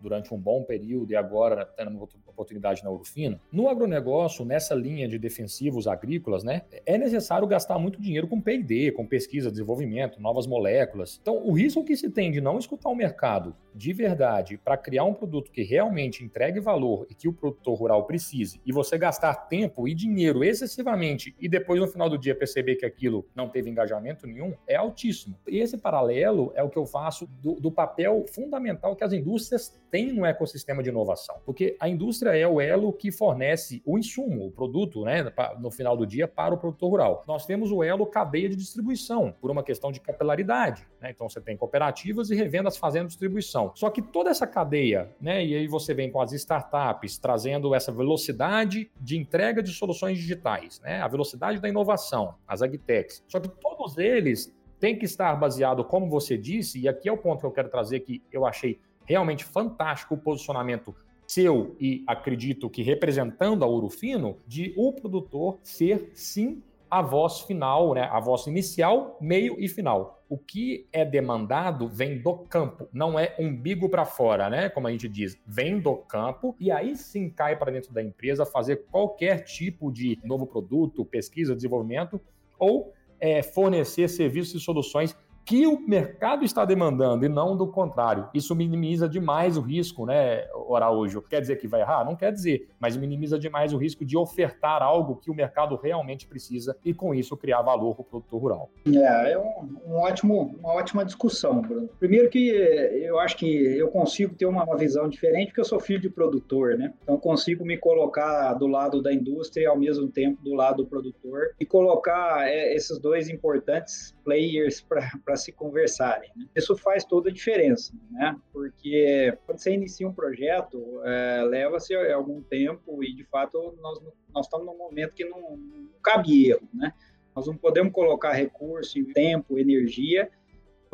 Durante 0.00 0.32
um 0.32 0.38
bom 0.38 0.62
período 0.62 1.12
e 1.12 1.16
agora 1.16 1.64
tendo 1.64 1.90
uma 1.90 2.08
oportunidade 2.26 2.82
na 2.82 2.90
Urufino. 2.90 3.40
No 3.52 3.68
agronegócio, 3.68 4.44
nessa 4.44 4.74
linha 4.74 5.08
de 5.08 5.18
defensivos 5.18 5.86
agrícolas, 5.86 6.42
né, 6.42 6.62
é 6.84 6.98
necessário 6.98 7.46
gastar 7.46 7.78
muito 7.78 8.00
dinheiro 8.00 8.26
com 8.26 8.40
P&D, 8.40 8.92
com 8.92 9.06
pesquisa, 9.06 9.50
desenvolvimento, 9.50 10.20
novas 10.20 10.46
moléculas. 10.46 11.18
Então, 11.22 11.36
o 11.44 11.52
risco 11.52 11.84
que 11.84 11.96
se 11.96 12.10
tem 12.10 12.30
de 12.30 12.40
não 12.40 12.58
escutar 12.58 12.88
o 12.88 12.94
mercado 12.94 13.54
de 13.74 13.92
verdade 13.92 14.56
para 14.56 14.76
criar 14.76 15.04
um 15.04 15.14
produto 15.14 15.50
que 15.50 15.62
realmente 15.62 16.24
entregue 16.24 16.60
valor 16.60 17.06
e 17.10 17.14
que 17.14 17.28
o 17.28 17.32
produtor 17.32 17.76
rural 17.76 18.04
precise, 18.04 18.60
e 18.64 18.72
você 18.72 18.96
gastar 18.96 19.34
tempo 19.48 19.88
e 19.88 19.94
dinheiro 19.94 20.44
excessivamente 20.44 21.34
e 21.40 21.48
depois 21.48 21.80
no 21.80 21.88
final 21.88 22.08
do 22.08 22.18
dia 22.18 22.34
perceber 22.34 22.76
que 22.76 22.86
aquilo 22.86 23.26
não 23.34 23.48
teve 23.48 23.70
engajamento 23.70 24.26
nenhum, 24.26 24.54
é 24.66 24.76
altíssimo. 24.76 25.36
E 25.48 25.58
esse 25.58 25.76
paralelo 25.76 26.52
é 26.54 26.62
o 26.62 26.70
que 26.70 26.78
eu 26.78 26.86
faço 26.86 27.26
do, 27.26 27.54
do 27.54 27.70
papel 27.70 28.24
fundamental 28.32 28.94
que 28.94 29.04
as 29.04 29.12
indústrias 29.12 29.73
têm 29.90 30.12
no 30.12 30.24
ecossistema 30.24 30.82
de 30.82 30.88
inovação. 30.88 31.36
Porque 31.44 31.76
a 31.78 31.88
indústria 31.88 32.36
é 32.36 32.46
o 32.46 32.60
elo 32.60 32.92
que 32.92 33.12
fornece 33.12 33.82
o 33.84 33.98
insumo, 33.98 34.46
o 34.46 34.50
produto, 34.50 35.04
né, 35.04 35.32
no 35.60 35.70
final 35.70 35.96
do 35.96 36.06
dia, 36.06 36.26
para 36.26 36.54
o 36.54 36.58
produtor 36.58 36.90
rural. 36.90 37.24
Nós 37.26 37.46
temos 37.46 37.70
o 37.70 37.82
elo 37.82 38.06
cadeia 38.06 38.48
de 38.48 38.56
distribuição, 38.56 39.34
por 39.40 39.50
uma 39.50 39.62
questão 39.62 39.92
de 39.92 40.00
capilaridade. 40.00 40.86
Né? 41.00 41.10
Então 41.10 41.28
você 41.28 41.40
tem 41.40 41.56
cooperativas 41.56 42.30
e 42.30 42.34
revendas 42.34 42.76
fazendo 42.76 43.06
distribuição. 43.06 43.72
Só 43.74 43.88
que 43.90 44.02
toda 44.02 44.30
essa 44.30 44.46
cadeia, 44.46 45.10
né, 45.20 45.44
e 45.44 45.54
aí 45.54 45.68
você 45.68 45.94
vem 45.94 46.10
com 46.10 46.20
as 46.20 46.32
startups 46.32 47.18
trazendo 47.18 47.74
essa 47.74 47.92
velocidade 47.92 48.90
de 49.00 49.16
entrega 49.16 49.62
de 49.62 49.70
soluções 49.70 50.18
digitais, 50.18 50.80
né, 50.80 51.00
a 51.00 51.08
velocidade 51.08 51.60
da 51.60 51.68
inovação, 51.68 52.34
as 52.46 52.62
agtechs. 52.62 53.22
Só 53.28 53.38
que 53.38 53.48
todos 53.48 53.96
eles 53.96 54.52
têm 54.80 54.98
que 54.98 55.04
estar 55.04 55.34
baseado, 55.36 55.84
como 55.84 56.08
você 56.10 56.36
disse, 56.36 56.80
e 56.80 56.88
aqui 56.88 57.08
é 57.08 57.12
o 57.12 57.16
ponto 57.16 57.40
que 57.40 57.46
eu 57.46 57.52
quero 57.52 57.70
trazer 57.70 58.00
que 58.00 58.22
eu 58.30 58.44
achei 58.44 58.78
realmente 59.04 59.44
fantástico 59.44 60.14
o 60.14 60.18
posicionamento 60.18 60.94
seu 61.26 61.74
e 61.80 62.04
acredito 62.06 62.68
que 62.68 62.82
representando 62.82 63.64
a 63.64 63.66
Ouro 63.66 63.88
Fino, 63.88 64.38
de 64.46 64.74
o 64.76 64.92
produtor 64.92 65.58
ser 65.62 66.10
sim 66.14 66.62
a 66.90 67.02
voz 67.02 67.40
final, 67.40 67.94
né? 67.94 68.02
a 68.02 68.20
voz 68.20 68.46
inicial, 68.46 69.18
meio 69.20 69.56
e 69.58 69.68
final. 69.68 70.22
O 70.28 70.38
que 70.38 70.86
é 70.92 71.04
demandado 71.04 71.88
vem 71.88 72.20
do 72.20 72.34
campo, 72.36 72.88
não 72.92 73.18
é 73.18 73.34
umbigo 73.38 73.88
para 73.88 74.04
fora, 74.04 74.48
né? 74.48 74.68
Como 74.68 74.86
a 74.86 74.90
gente 74.90 75.08
diz, 75.08 75.36
vem 75.46 75.80
do 75.80 75.96
campo 75.96 76.54
e 76.58 76.70
aí 76.70 76.96
sim 76.96 77.28
cai 77.28 77.56
para 77.56 77.72
dentro 77.72 77.92
da 77.92 78.02
empresa 78.02 78.46
fazer 78.46 78.84
qualquer 78.90 79.42
tipo 79.44 79.90
de 79.90 80.18
novo 80.22 80.46
produto, 80.46 81.04
pesquisa, 81.04 81.54
desenvolvimento 81.54 82.20
ou 82.58 82.92
é, 83.18 83.42
fornecer 83.42 84.08
serviços 84.08 84.62
e 84.62 84.64
soluções 84.64 85.16
que 85.44 85.66
o 85.66 85.78
mercado 85.78 86.44
está 86.44 86.64
demandando 86.64 87.24
e 87.24 87.28
não 87.28 87.56
do 87.56 87.66
contrário. 87.66 88.28
Isso 88.32 88.54
minimiza 88.54 89.08
demais 89.08 89.56
o 89.56 89.60
risco, 89.60 90.06
né, 90.06 90.46
Araújo, 90.74 91.22
quer 91.22 91.40
dizer 91.40 91.56
que 91.56 91.68
vai 91.68 91.80
errar? 91.80 92.04
Não 92.04 92.16
quer 92.16 92.32
dizer, 92.32 92.68
mas 92.80 92.96
minimiza 92.96 93.38
demais 93.38 93.72
o 93.72 93.76
risco 93.76 94.04
de 94.04 94.16
ofertar 94.16 94.82
algo 94.82 95.16
que 95.16 95.30
o 95.30 95.34
mercado 95.34 95.76
realmente 95.76 96.26
precisa 96.26 96.76
e 96.84 96.94
com 96.94 97.14
isso 97.14 97.36
criar 97.36 97.62
valor 97.62 97.94
para 97.94 98.02
o 98.02 98.04
produtor 98.04 98.40
rural. 98.40 98.70
É, 98.86 99.32
é 99.32 99.38
um, 99.38 99.78
um, 99.86 99.96
ótimo, 99.96 100.56
uma 100.58 100.74
ótima 100.74 101.04
discussão, 101.04 101.60
Bruno. 101.60 101.88
Primeiro 101.98 102.28
que 102.30 102.48
eu 102.48 103.18
acho 103.18 103.36
que 103.36 103.46
eu 103.46 103.88
consigo 103.88 104.34
ter 104.34 104.46
uma, 104.46 104.64
uma 104.64 104.76
visão 104.76 105.08
diferente 105.08 105.48
porque 105.48 105.60
eu 105.60 105.64
sou 105.64 105.80
filho 105.80 106.00
de 106.00 106.08
produtor, 106.08 106.76
né? 106.76 106.92
Então 107.02 107.18
consigo 107.18 107.64
me 107.64 107.76
colocar 107.76 108.54
do 108.54 108.66
lado 108.66 109.02
da 109.02 109.12
indústria 109.12 109.64
e 109.64 109.66
ao 109.66 109.78
mesmo 109.78 110.08
tempo 110.08 110.42
do 110.42 110.54
lado 110.54 110.78
do 110.82 110.86
produtor 110.86 111.54
e 111.60 111.66
colocar 111.66 112.48
é, 112.48 112.74
esses 112.74 112.98
dois 112.98 113.28
importantes 113.28 114.14
players 114.24 114.80
para 114.80 115.33
se 115.36 115.52
conversarem. 115.52 116.30
Né? 116.36 116.46
Isso 116.54 116.76
faz 116.76 117.04
toda 117.04 117.30
a 117.30 117.32
diferença, 117.32 117.92
né? 118.10 118.36
Porque 118.52 119.36
quando 119.46 119.58
você 119.58 119.72
inicia 119.72 120.06
um 120.06 120.12
projeto, 120.12 121.00
é, 121.04 121.42
leva-se 121.42 121.94
algum 121.94 122.42
tempo 122.42 123.02
e, 123.02 123.14
de 123.14 123.24
fato, 123.24 123.74
nós, 123.80 124.00
nós 124.32 124.46
estamos 124.46 124.66
num 124.66 124.76
momento 124.76 125.14
que 125.14 125.24
não, 125.24 125.56
não 125.56 125.88
cabe 126.02 126.48
erro, 126.50 126.68
né? 126.72 126.92
Nós 127.34 127.46
não 127.46 127.56
podemos 127.56 127.92
colocar 127.92 128.32
recurso, 128.32 129.04
tempo, 129.12 129.58
energia 129.58 130.30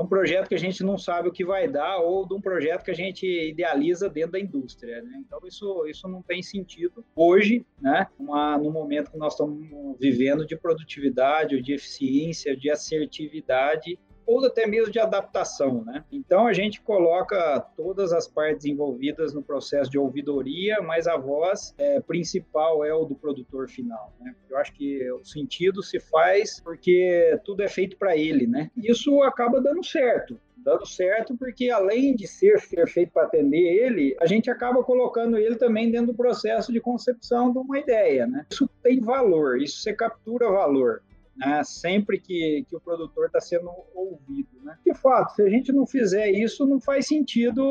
um 0.00 0.06
projeto 0.06 0.48
que 0.48 0.54
a 0.54 0.58
gente 0.58 0.82
não 0.82 0.96
sabe 0.96 1.28
o 1.28 1.32
que 1.32 1.44
vai 1.44 1.68
dar 1.68 1.98
ou 1.98 2.26
de 2.26 2.34
um 2.34 2.40
projeto 2.40 2.84
que 2.84 2.90
a 2.90 2.94
gente 2.94 3.26
idealiza 3.26 4.08
dentro 4.08 4.32
da 4.32 4.40
indústria. 4.40 5.02
Né? 5.02 5.22
Então, 5.26 5.38
isso, 5.46 5.86
isso 5.86 6.08
não 6.08 6.22
tem 6.22 6.42
sentido 6.42 7.04
hoje, 7.14 7.64
né? 7.80 8.06
Uma, 8.18 8.56
no 8.58 8.70
momento 8.70 9.10
que 9.10 9.18
nós 9.18 9.34
estamos 9.34 9.98
vivendo 9.98 10.46
de 10.46 10.56
produtividade, 10.56 11.60
de 11.60 11.74
eficiência, 11.74 12.56
de 12.56 12.70
assertividade 12.70 13.98
ou 14.30 14.46
até 14.46 14.64
mesmo 14.64 14.92
de 14.92 15.00
adaptação, 15.00 15.82
né? 15.84 16.04
Então 16.12 16.46
a 16.46 16.52
gente 16.52 16.80
coloca 16.80 17.60
todas 17.76 18.12
as 18.12 18.28
partes 18.28 18.64
envolvidas 18.64 19.34
no 19.34 19.42
processo 19.42 19.90
de 19.90 19.98
ouvidoria, 19.98 20.80
mas 20.80 21.08
a 21.08 21.16
voz 21.16 21.74
é, 21.76 22.00
principal 22.00 22.84
é 22.84 22.94
o 22.94 23.04
do 23.04 23.16
produtor 23.16 23.68
final, 23.68 24.12
né? 24.20 24.32
Eu 24.48 24.56
acho 24.58 24.72
que 24.72 25.10
o 25.10 25.24
sentido 25.24 25.82
se 25.82 25.98
faz 25.98 26.60
porque 26.60 27.38
tudo 27.44 27.62
é 27.62 27.68
feito 27.68 27.96
para 27.96 28.16
ele, 28.16 28.46
né? 28.46 28.70
Isso 28.76 29.20
acaba 29.22 29.60
dando 29.60 29.84
certo 29.84 30.38
dando 30.62 30.86
certo, 30.86 31.34
porque 31.38 31.70
além 31.70 32.14
de 32.14 32.26
ser, 32.26 32.60
feito 32.86 33.12
para 33.12 33.22
atender 33.22 33.56
ele, 33.56 34.14
a 34.20 34.26
gente 34.26 34.50
acaba 34.50 34.84
colocando 34.84 35.38
ele 35.38 35.56
também 35.56 35.90
dentro 35.90 36.08
do 36.08 36.14
processo 36.14 36.70
de 36.70 36.78
concepção 36.78 37.50
de 37.50 37.56
uma 37.56 37.78
ideia, 37.78 38.26
né? 38.26 38.44
Isso 38.50 38.68
tem 38.82 39.00
valor, 39.00 39.58
isso 39.58 39.78
você 39.78 39.94
captura 39.94 40.50
valor 40.50 41.02
né? 41.40 41.64
sempre 41.64 42.20
que, 42.20 42.64
que 42.68 42.76
o 42.76 42.80
produtor 42.80 43.26
está 43.26 43.40
sendo 43.40 43.70
ouvido. 43.94 44.62
Né? 44.62 44.78
De 44.84 44.94
fato, 44.94 45.34
se 45.34 45.42
a 45.42 45.48
gente 45.48 45.72
não 45.72 45.86
fizer 45.86 46.30
isso, 46.30 46.66
não 46.66 46.80
faz 46.80 47.06
sentido 47.06 47.62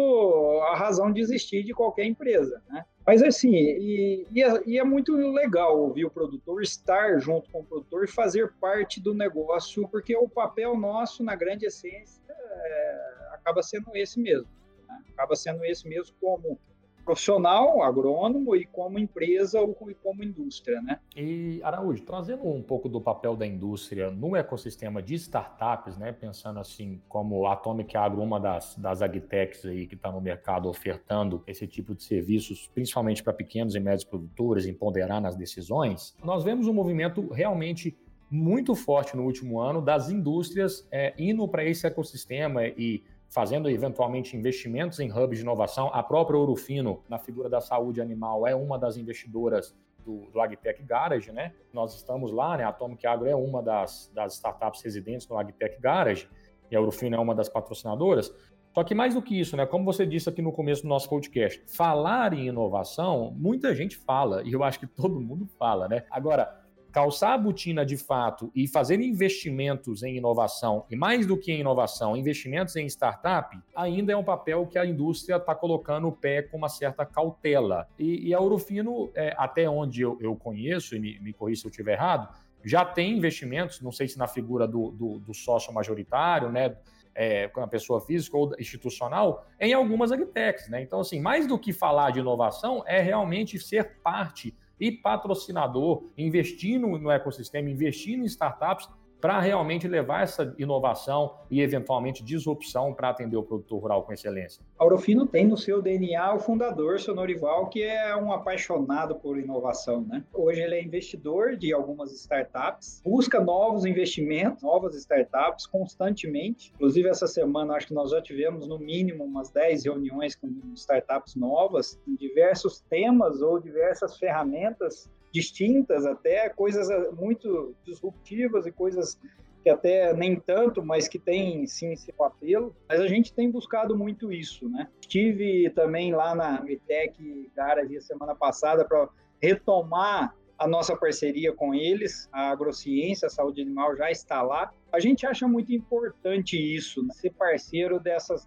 a 0.71 0.75
razão 0.75 1.11
de 1.11 1.21
existir 1.21 1.63
de 1.63 1.73
qualquer 1.73 2.05
empresa. 2.05 2.61
Né? 2.69 2.83
Mas 3.05 3.21
assim, 3.21 3.53
e, 3.53 4.27
e, 4.31 4.43
é, 4.43 4.61
e, 4.65 4.79
é, 4.79 4.83
muito 4.83 5.15
legal 5.15 5.79
ouvir 5.79 6.05
o 6.05 6.11
produtor, 6.11 6.61
estar 6.61 7.19
junto 7.19 7.49
com 7.51 7.59
o 7.61 7.65
produtor 7.65 8.03
e 8.03 8.07
fazer 8.07 8.51
parte 8.59 8.99
do 8.99 9.13
negócio, 9.13 9.87
porque 9.87 10.15
o 10.15 10.27
papel 10.27 10.75
nosso, 10.75 11.23
na 11.23 11.35
grande 11.35 11.65
essência, 11.65 12.21
é, 12.29 13.29
acaba 13.33 13.61
sendo 13.61 13.95
esse 13.95 14.19
mesmo. 14.19 14.49
Né? 14.87 15.03
Acaba 15.13 15.35
sendo 15.35 15.63
esse 15.63 15.87
mesmo 15.87 16.15
como 16.19 16.59
profissional, 17.03 17.81
agrônomo 17.81 18.55
e 18.55 18.65
como 18.65 18.99
empresa 18.99 19.59
ou 19.59 19.75
como 20.03 20.23
indústria, 20.23 20.81
né? 20.81 20.99
E 21.15 21.59
Araújo, 21.63 22.03
trazendo 22.03 22.47
um 22.47 22.61
pouco 22.61 22.87
do 22.87 23.01
papel 23.01 23.35
da 23.35 23.45
indústria 23.45 24.11
no 24.11 24.35
ecossistema 24.35 25.01
de 25.01 25.15
startups, 25.15 25.97
né? 25.97 26.11
Pensando 26.11 26.59
assim 26.59 27.01
como 27.07 27.45
a 27.45 27.53
Atomic 27.53 27.95
Agro, 27.97 28.21
uma 28.21 28.39
das, 28.39 28.75
das 28.75 29.01
agtechs 29.01 29.65
aí 29.65 29.87
que 29.87 29.95
está 29.95 30.11
no 30.11 30.21
mercado 30.21 30.69
ofertando 30.69 31.43
esse 31.47 31.67
tipo 31.67 31.95
de 31.95 32.03
serviços, 32.03 32.69
principalmente 32.73 33.23
para 33.23 33.33
pequenos 33.33 33.75
e 33.75 33.79
médios 33.79 34.03
produtores, 34.03 34.65
em 34.65 34.73
ponderar 34.73 35.21
nas 35.21 35.35
decisões, 35.35 36.15
nós 36.23 36.43
vemos 36.43 36.67
um 36.67 36.73
movimento 36.73 37.27
realmente 37.31 37.97
muito 38.29 38.75
forte 38.75 39.17
no 39.17 39.23
último 39.23 39.59
ano 39.59 39.81
das 39.81 40.09
indústrias 40.09 40.87
é, 40.91 41.13
indo 41.17 41.47
para 41.47 41.63
esse 41.63 41.87
ecossistema 41.87 42.65
e 42.67 43.03
fazendo 43.29 43.69
eventualmente 43.69 44.35
investimentos 44.35 44.99
em 44.99 45.11
hubs 45.11 45.37
de 45.37 45.43
inovação. 45.43 45.89
A 45.93 46.01
própria 46.01 46.37
Ourofino, 46.37 47.03
na 47.07 47.19
figura 47.19 47.47
da 47.49 47.61
saúde 47.61 48.01
animal, 48.01 48.47
é 48.47 48.55
uma 48.55 48.77
das 48.77 48.97
investidoras 48.97 49.75
do, 50.03 50.29
do 50.31 50.41
Agtech 50.41 50.81
Garage, 50.83 51.31
né? 51.31 51.53
Nós 51.71 51.95
estamos 51.95 52.31
lá, 52.31 52.57
né? 52.57 52.63
A 52.63 52.69
Atomic 52.69 53.05
Agro 53.05 53.27
é 53.27 53.35
uma 53.35 53.61
das, 53.61 54.11
das 54.13 54.33
startups 54.33 54.81
residentes 54.81 55.27
no 55.27 55.37
Agtech 55.37 55.79
Garage 55.79 56.27
e 56.71 56.75
a 56.75 56.79
Ourofino 56.79 57.15
é 57.15 57.19
uma 57.19 57.35
das 57.35 57.49
patrocinadoras. 57.49 58.33
Só 58.73 58.83
que 58.83 58.93
mais 58.93 59.15
do 59.15 59.21
que 59.21 59.39
isso, 59.39 59.57
né? 59.57 59.65
Como 59.65 59.83
você 59.83 60.05
disse 60.05 60.29
aqui 60.29 60.41
no 60.41 60.51
começo 60.51 60.83
do 60.83 60.87
nosso 60.87 61.09
podcast, 61.09 61.63
falar 61.67 62.33
em 62.33 62.47
inovação, 62.47 63.31
muita 63.35 63.73
gente 63.73 63.97
fala, 63.97 64.43
e 64.43 64.53
eu 64.53 64.63
acho 64.63 64.79
que 64.79 64.87
todo 64.87 65.19
mundo 65.19 65.47
fala, 65.57 65.87
né? 65.87 66.05
Agora, 66.09 66.58
calçar 66.91 67.33
a 67.33 67.37
botina 67.37 67.85
de 67.85 67.97
fato 67.97 68.51
e 68.55 68.67
fazer 68.67 68.99
investimentos 68.99 70.03
em 70.03 70.17
inovação, 70.17 70.85
e 70.89 70.95
mais 70.95 71.25
do 71.25 71.37
que 71.37 71.51
em 71.51 71.59
inovação, 71.59 72.17
investimentos 72.17 72.75
em 72.75 72.85
startup, 72.87 73.57
ainda 73.75 74.11
é 74.13 74.17
um 74.17 74.23
papel 74.23 74.65
que 74.67 74.77
a 74.77 74.85
indústria 74.85 75.37
está 75.37 75.53
colocando 75.53 76.07
o 76.07 76.11
pé 76.11 76.41
com 76.41 76.57
uma 76.57 76.69
certa 76.69 77.05
cautela. 77.05 77.87
E, 77.97 78.29
e 78.29 78.33
a 78.33 78.39
Urufino, 78.39 79.11
é, 79.15 79.33
até 79.37 79.69
onde 79.69 80.01
eu, 80.01 80.17
eu 80.19 80.35
conheço, 80.35 80.95
e 80.95 80.99
me, 80.99 81.19
me 81.19 81.33
corrija 81.33 81.61
se 81.61 81.67
eu 81.67 81.71
estiver 81.71 81.93
errado, 81.93 82.29
já 82.63 82.83
tem 82.83 83.17
investimentos, 83.17 83.81
não 83.81 83.91
sei 83.91 84.07
se 84.07 84.17
na 84.17 84.27
figura 84.27 84.67
do, 84.67 84.91
do, 84.91 85.19
do 85.19 85.33
sócio 85.33 85.73
majoritário, 85.73 86.51
né? 86.51 86.75
É, 87.15 87.49
com 87.49 87.59
a 87.59 87.67
pessoa 87.67 87.99
física 87.99 88.37
ou 88.37 88.53
institucional, 88.57 89.45
em 89.59 89.73
algumas 89.73 90.11
agtechs, 90.11 90.69
né? 90.69 90.81
Então, 90.81 91.01
assim, 91.01 91.19
mais 91.19 91.47
do 91.47 91.57
que 91.59 91.73
falar 91.73 92.11
de 92.11 92.19
inovação, 92.19 92.83
é 92.85 93.01
realmente 93.01 93.59
ser 93.59 93.99
parte 94.01 94.55
e 94.79 94.91
patrocinador, 94.91 96.09
investindo 96.17 96.87
no 96.97 97.11
ecossistema, 97.11 97.69
investindo 97.69 98.23
em 98.23 98.25
startups 98.25 98.87
para 99.19 99.39
realmente 99.39 99.87
levar 99.87 100.23
essa 100.23 100.53
inovação 100.57 101.35
e 101.51 101.61
eventualmente 101.61 102.23
disrupção 102.23 102.93
para 102.93 103.09
atender 103.09 103.37
o 103.37 103.43
produtor 103.43 103.81
rural 103.81 104.03
com 104.03 104.13
excelência? 104.13 104.63
Aurofino 104.77 105.27
tem 105.27 105.45
no 105.45 105.57
seu 105.57 105.81
DNA 105.81 106.33
o 106.33 106.39
fundador, 106.39 106.99
seu 106.99 107.13
Norival, 107.13 107.67
que 107.67 107.83
é 107.83 108.15
um 108.15 108.31
apaixonado 108.31 109.15
por 109.15 109.37
inovação, 109.37 110.01
né? 110.01 110.23
Hoje 110.33 110.61
ele 110.61 110.75
é 110.75 110.83
investidor 110.83 111.55
de 111.55 111.73
algumas 111.73 112.11
startups, 112.11 113.01
busca 113.03 113.39
novos 113.39 113.85
investimentos, 113.85 114.63
novas 114.63 114.95
startups 114.95 115.65
constantemente. 115.65 116.71
Inclusive 116.75 117.09
essa 117.09 117.27
semana 117.27 117.73
acho 117.73 117.87
que 117.87 117.93
nós 117.93 118.11
já 118.11 118.21
tivemos 118.21 118.67
no 118.67 118.79
mínimo 118.79 119.23
umas 119.23 119.49
10 119.49 119.85
reuniões 119.85 120.35
com 120.35 120.47
startups 120.75 121.35
novas 121.35 121.99
em 122.07 122.15
diversos 122.15 122.79
temas 122.81 123.41
ou 123.41 123.59
diversas 123.59 124.17
ferramentas 124.17 125.09
distintas, 125.31 126.05
até 126.05 126.49
coisas 126.49 126.89
eh, 126.89 127.11
muito 127.11 127.75
disruptivas 127.85 128.65
e 128.65 128.71
coisas 128.71 129.19
que 129.63 129.69
até 129.69 130.13
nem 130.13 130.39
tanto, 130.39 130.83
mas 130.83 131.07
que 131.07 131.19
tem 131.19 131.67
sim 131.67 131.95
seu 131.95 132.23
apelo. 132.23 132.75
Mas 132.87 132.99
a 132.99 133.07
gente 133.07 133.33
tem 133.33 133.51
buscado 133.51 133.97
muito 133.97 134.31
isso, 134.31 134.69
né? 134.69 134.87
Estive 135.01 135.69
também 135.71 136.13
lá 136.13 136.33
na 136.33 136.61
Mitec 136.61 137.51
Garage 137.55 138.01
semana 138.01 138.35
passada 138.35 138.85
para 138.85 139.09
retomar 139.41 140.35
a 140.57 140.67
nossa 140.67 140.95
parceria 140.95 141.53
com 141.53 141.73
eles, 141.73 142.27
a 142.33 142.49
Agrociência, 142.49 143.27
a 143.27 143.29
Saúde 143.29 143.61
Animal 143.61 143.95
já 143.95 144.11
está 144.11 144.41
lá. 144.41 144.73
A 144.91 144.99
gente 144.99 145.25
acha 145.25 145.47
muito 145.47 145.73
importante 145.73 146.57
isso, 146.57 147.01
né? 147.01 147.13
ser 147.13 147.31
parceiro 147.31 147.99
dessas 147.99 148.45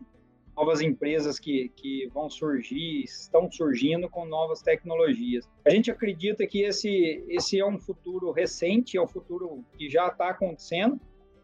novas 0.56 0.80
empresas 0.80 1.38
que, 1.38 1.70
que 1.76 2.08
vão 2.12 2.28
surgir, 2.28 3.04
estão 3.04 3.50
surgindo 3.50 4.08
com 4.08 4.24
novas 4.24 4.62
tecnologias. 4.62 5.48
A 5.64 5.70
gente 5.70 5.90
acredita 5.90 6.46
que 6.46 6.62
esse, 6.62 7.24
esse 7.28 7.58
é 7.58 7.66
um 7.66 7.78
futuro 7.78 8.30
recente, 8.30 8.96
é 8.96 9.02
um 9.02 9.08
futuro 9.08 9.64
que 9.76 9.88
já 9.88 10.08
está 10.08 10.30
acontecendo, 10.30 11.00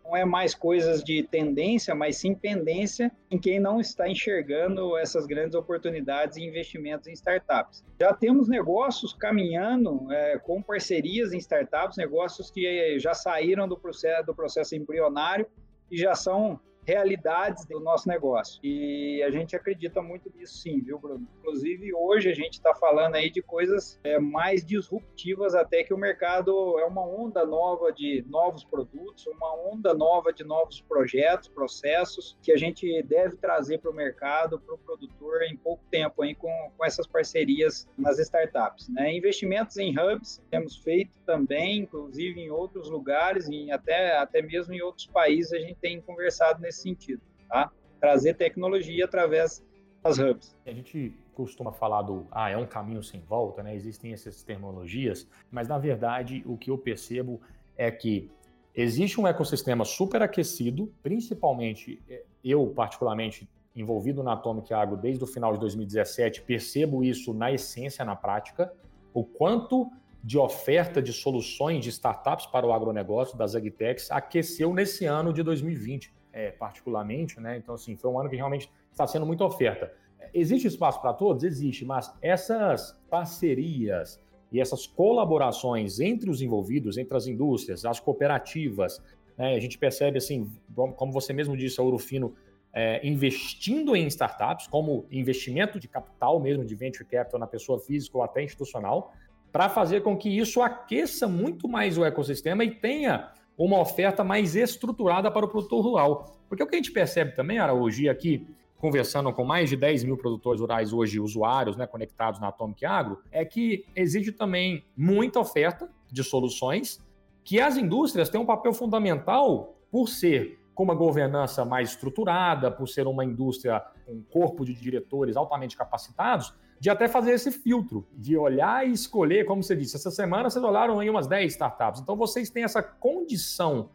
não 0.08 0.16
é 0.16 0.24
mais 0.24 0.54
coisas 0.54 1.04
de 1.04 1.22
tendência, 1.22 1.94
mas 1.94 2.16
sim 2.16 2.34
pendência 2.34 3.12
em 3.30 3.38
quem 3.38 3.60
não 3.60 3.78
está 3.78 4.08
enxergando 4.08 4.96
essas 4.96 5.26
grandes 5.26 5.54
oportunidades 5.54 6.38
e 6.38 6.44
investimentos 6.44 7.06
em 7.08 7.12
startups. 7.12 7.84
Já 8.00 8.14
temos 8.14 8.48
negócios 8.48 9.12
caminhando 9.12 10.10
é, 10.10 10.38
com 10.38 10.62
parcerias 10.62 11.34
em 11.34 11.38
startups, 11.38 11.98
negócios 11.98 12.50
que 12.50 12.98
já 12.98 13.12
saíram 13.12 13.68
do 13.68 13.76
processo, 13.76 14.24
do 14.24 14.34
processo 14.34 14.74
embrionário 14.74 15.46
e 15.90 15.98
já 15.98 16.14
são 16.14 16.58
realidades 16.88 17.66
do 17.66 17.78
nosso 17.78 18.08
negócio. 18.08 18.58
E 18.64 19.22
a 19.22 19.30
gente 19.30 19.54
acredita 19.54 20.00
muito 20.00 20.32
nisso 20.34 20.56
sim, 20.56 20.80
viu, 20.80 20.98
Bruno? 20.98 21.28
Inclusive, 21.38 21.92
hoje 21.94 22.30
a 22.30 22.34
gente 22.34 22.54
está 22.54 22.74
falando 22.74 23.16
aí 23.16 23.28
de 23.30 23.42
coisas 23.42 24.00
é, 24.02 24.18
mais 24.18 24.64
disruptivas 24.64 25.54
até 25.54 25.84
que 25.84 25.92
o 25.92 25.98
mercado 25.98 26.78
é 26.78 26.86
uma 26.86 27.04
onda 27.04 27.44
nova 27.44 27.92
de 27.92 28.24
novos 28.26 28.64
produtos, 28.64 29.26
uma 29.26 29.54
onda 29.54 29.92
nova 29.92 30.32
de 30.32 30.44
novos 30.44 30.80
projetos, 30.80 31.48
processos 31.48 32.38
que 32.42 32.50
a 32.50 32.56
gente 32.56 33.02
deve 33.02 33.36
trazer 33.36 33.78
para 33.78 33.90
o 33.90 33.94
mercado, 33.94 34.58
para 34.58 34.74
o 34.74 34.78
produtor 34.78 35.42
em 35.42 35.56
pouco 35.58 35.84
tempo 35.90 36.22
aí 36.22 36.34
com, 36.34 36.72
com 36.74 36.84
essas 36.86 37.06
parcerias 37.06 37.86
nas 37.98 38.18
startups. 38.18 38.88
Né? 38.88 39.14
Investimentos 39.14 39.76
em 39.76 39.94
hubs 39.98 40.42
temos 40.50 40.78
feito 40.78 41.12
também, 41.26 41.80
inclusive 41.80 42.40
em 42.40 42.50
outros 42.50 42.88
lugares, 42.88 43.46
e 43.48 43.70
até, 43.70 44.16
até 44.16 44.40
mesmo 44.40 44.72
em 44.72 44.80
outros 44.80 45.06
países 45.06 45.52
a 45.52 45.58
gente 45.58 45.74
tem 45.74 46.00
conversado 46.00 46.62
nesse 46.62 46.77
sentido, 46.78 47.22
tá? 47.48 47.70
Trazer 48.00 48.34
tecnologia 48.34 49.04
através 49.04 49.64
as 50.02 50.18
hubs. 50.18 50.56
A 50.66 50.72
gente 50.72 51.14
costuma 51.34 51.72
falar 51.72 52.02
do, 52.02 52.26
ah, 52.30 52.50
é 52.50 52.56
um 52.56 52.66
caminho 52.66 53.02
sem 53.02 53.20
volta, 53.20 53.62
né? 53.62 53.74
Existem 53.74 54.12
essas 54.12 54.42
terminologias, 54.42 55.28
mas 55.50 55.68
na 55.68 55.78
verdade 55.78 56.42
o 56.46 56.56
que 56.56 56.70
eu 56.70 56.78
percebo 56.78 57.40
é 57.76 57.90
que 57.90 58.30
existe 58.74 59.20
um 59.20 59.26
ecossistema 59.26 59.84
superaquecido, 59.84 60.92
principalmente 61.02 62.02
é, 62.08 62.24
eu 62.44 62.66
particularmente 62.68 63.48
envolvido 63.74 64.22
na 64.22 64.32
Atomic 64.32 64.74
Agro 64.74 64.96
desde 64.96 65.22
o 65.22 65.26
final 65.26 65.52
de 65.52 65.60
2017, 65.60 66.42
percebo 66.42 67.04
isso 67.04 67.32
na 67.32 67.52
essência, 67.52 68.04
na 68.04 68.16
prática, 68.16 68.72
o 69.14 69.24
quanto 69.24 69.90
de 70.22 70.36
oferta 70.36 71.00
de 71.00 71.12
soluções 71.12 71.84
de 71.84 71.90
startups 71.90 72.46
para 72.46 72.66
o 72.66 72.72
agronegócio 72.72 73.38
das 73.38 73.54
agtechs 73.54 74.10
aqueceu 74.10 74.74
nesse 74.74 75.04
ano 75.04 75.32
de 75.32 75.42
2020, 75.42 76.12
é, 76.38 76.52
particularmente, 76.52 77.40
né? 77.40 77.56
Então, 77.56 77.74
assim, 77.74 77.96
foi 77.96 78.08
um 78.08 78.18
ano 78.18 78.30
que 78.30 78.36
realmente 78.36 78.70
está 78.92 79.04
sendo 79.08 79.26
muita 79.26 79.44
oferta. 79.44 79.92
Existe 80.32 80.68
espaço 80.68 81.00
para 81.00 81.12
todos? 81.12 81.42
Existe, 81.42 81.84
mas 81.84 82.14
essas 82.22 82.92
parcerias 83.10 84.22
e 84.52 84.60
essas 84.60 84.86
colaborações 84.86 85.98
entre 85.98 86.30
os 86.30 86.40
envolvidos, 86.40 86.96
entre 86.96 87.16
as 87.16 87.26
indústrias, 87.26 87.84
as 87.84 87.98
cooperativas, 87.98 89.02
né? 89.36 89.56
a 89.56 89.58
gente 89.58 89.76
percebe, 89.76 90.18
assim, 90.18 90.48
como 90.96 91.12
você 91.12 91.32
mesmo 91.32 91.56
disse, 91.56 91.80
a 91.80 91.82
Ouro 91.82 91.98
Fino 91.98 92.32
é, 92.72 93.04
investindo 93.04 93.96
em 93.96 94.06
startups, 94.06 94.68
como 94.68 95.06
investimento 95.10 95.80
de 95.80 95.88
capital 95.88 96.38
mesmo, 96.38 96.64
de 96.64 96.74
venture 96.76 97.04
capital 97.04 97.40
na 97.40 97.48
pessoa 97.48 97.80
física 97.80 98.16
ou 98.16 98.22
até 98.22 98.44
institucional, 98.44 99.12
para 99.50 99.68
fazer 99.68 100.02
com 100.02 100.16
que 100.16 100.28
isso 100.28 100.62
aqueça 100.62 101.26
muito 101.26 101.66
mais 101.66 101.98
o 101.98 102.04
ecossistema 102.04 102.62
e 102.64 102.70
tenha 102.70 103.32
uma 103.58 103.80
oferta 103.80 104.22
mais 104.22 104.54
estruturada 104.54 105.30
para 105.30 105.44
o 105.44 105.48
produtor 105.48 105.82
rural. 105.82 106.38
Porque 106.48 106.62
o 106.62 106.66
que 106.66 106.76
a 106.76 106.78
gente 106.78 106.92
percebe 106.92 107.34
também, 107.34 107.58
Araújo, 107.58 108.08
aqui 108.08 108.46
conversando 108.78 109.32
com 109.32 109.44
mais 109.44 109.68
de 109.68 109.76
10 109.76 110.04
mil 110.04 110.16
produtores 110.16 110.60
rurais 110.60 110.92
hoje, 110.92 111.18
usuários 111.18 111.76
né, 111.76 111.84
conectados 111.84 112.40
na 112.40 112.48
Atomic 112.48 112.86
Agro, 112.86 113.18
é 113.32 113.44
que 113.44 113.84
existe 113.96 114.30
também 114.30 114.84
muita 114.96 115.40
oferta 115.40 115.90
de 116.10 116.22
soluções 116.22 117.04
que 117.42 117.60
as 117.60 117.76
indústrias 117.76 118.28
têm 118.28 118.40
um 118.40 118.46
papel 118.46 118.72
fundamental 118.72 119.74
por 119.90 120.08
ser 120.08 120.60
com 120.74 120.84
uma 120.84 120.94
governança 120.94 121.64
mais 121.64 121.90
estruturada, 121.90 122.70
por 122.70 122.86
ser 122.88 123.08
uma 123.08 123.24
indústria 123.24 123.82
com 124.06 124.12
um 124.12 124.22
corpo 124.22 124.64
de 124.64 124.72
diretores 124.72 125.36
altamente 125.36 125.76
capacitados, 125.76 126.54
de 126.80 126.90
até 126.90 127.08
fazer 127.08 127.32
esse 127.32 127.50
filtro, 127.50 128.06
de 128.14 128.36
olhar 128.36 128.86
e 128.86 128.92
escolher, 128.92 129.44
como 129.44 129.62
você 129.62 129.74
disse, 129.74 129.96
essa 129.96 130.10
semana 130.10 130.48
vocês 130.48 130.64
olharam 130.64 131.00
aí 131.00 131.10
umas 131.10 131.26
10 131.26 131.52
startups. 131.52 132.00
Então 132.00 132.16
vocês 132.16 132.50
têm 132.50 132.64
essa 132.64 132.82
condição 132.82 133.90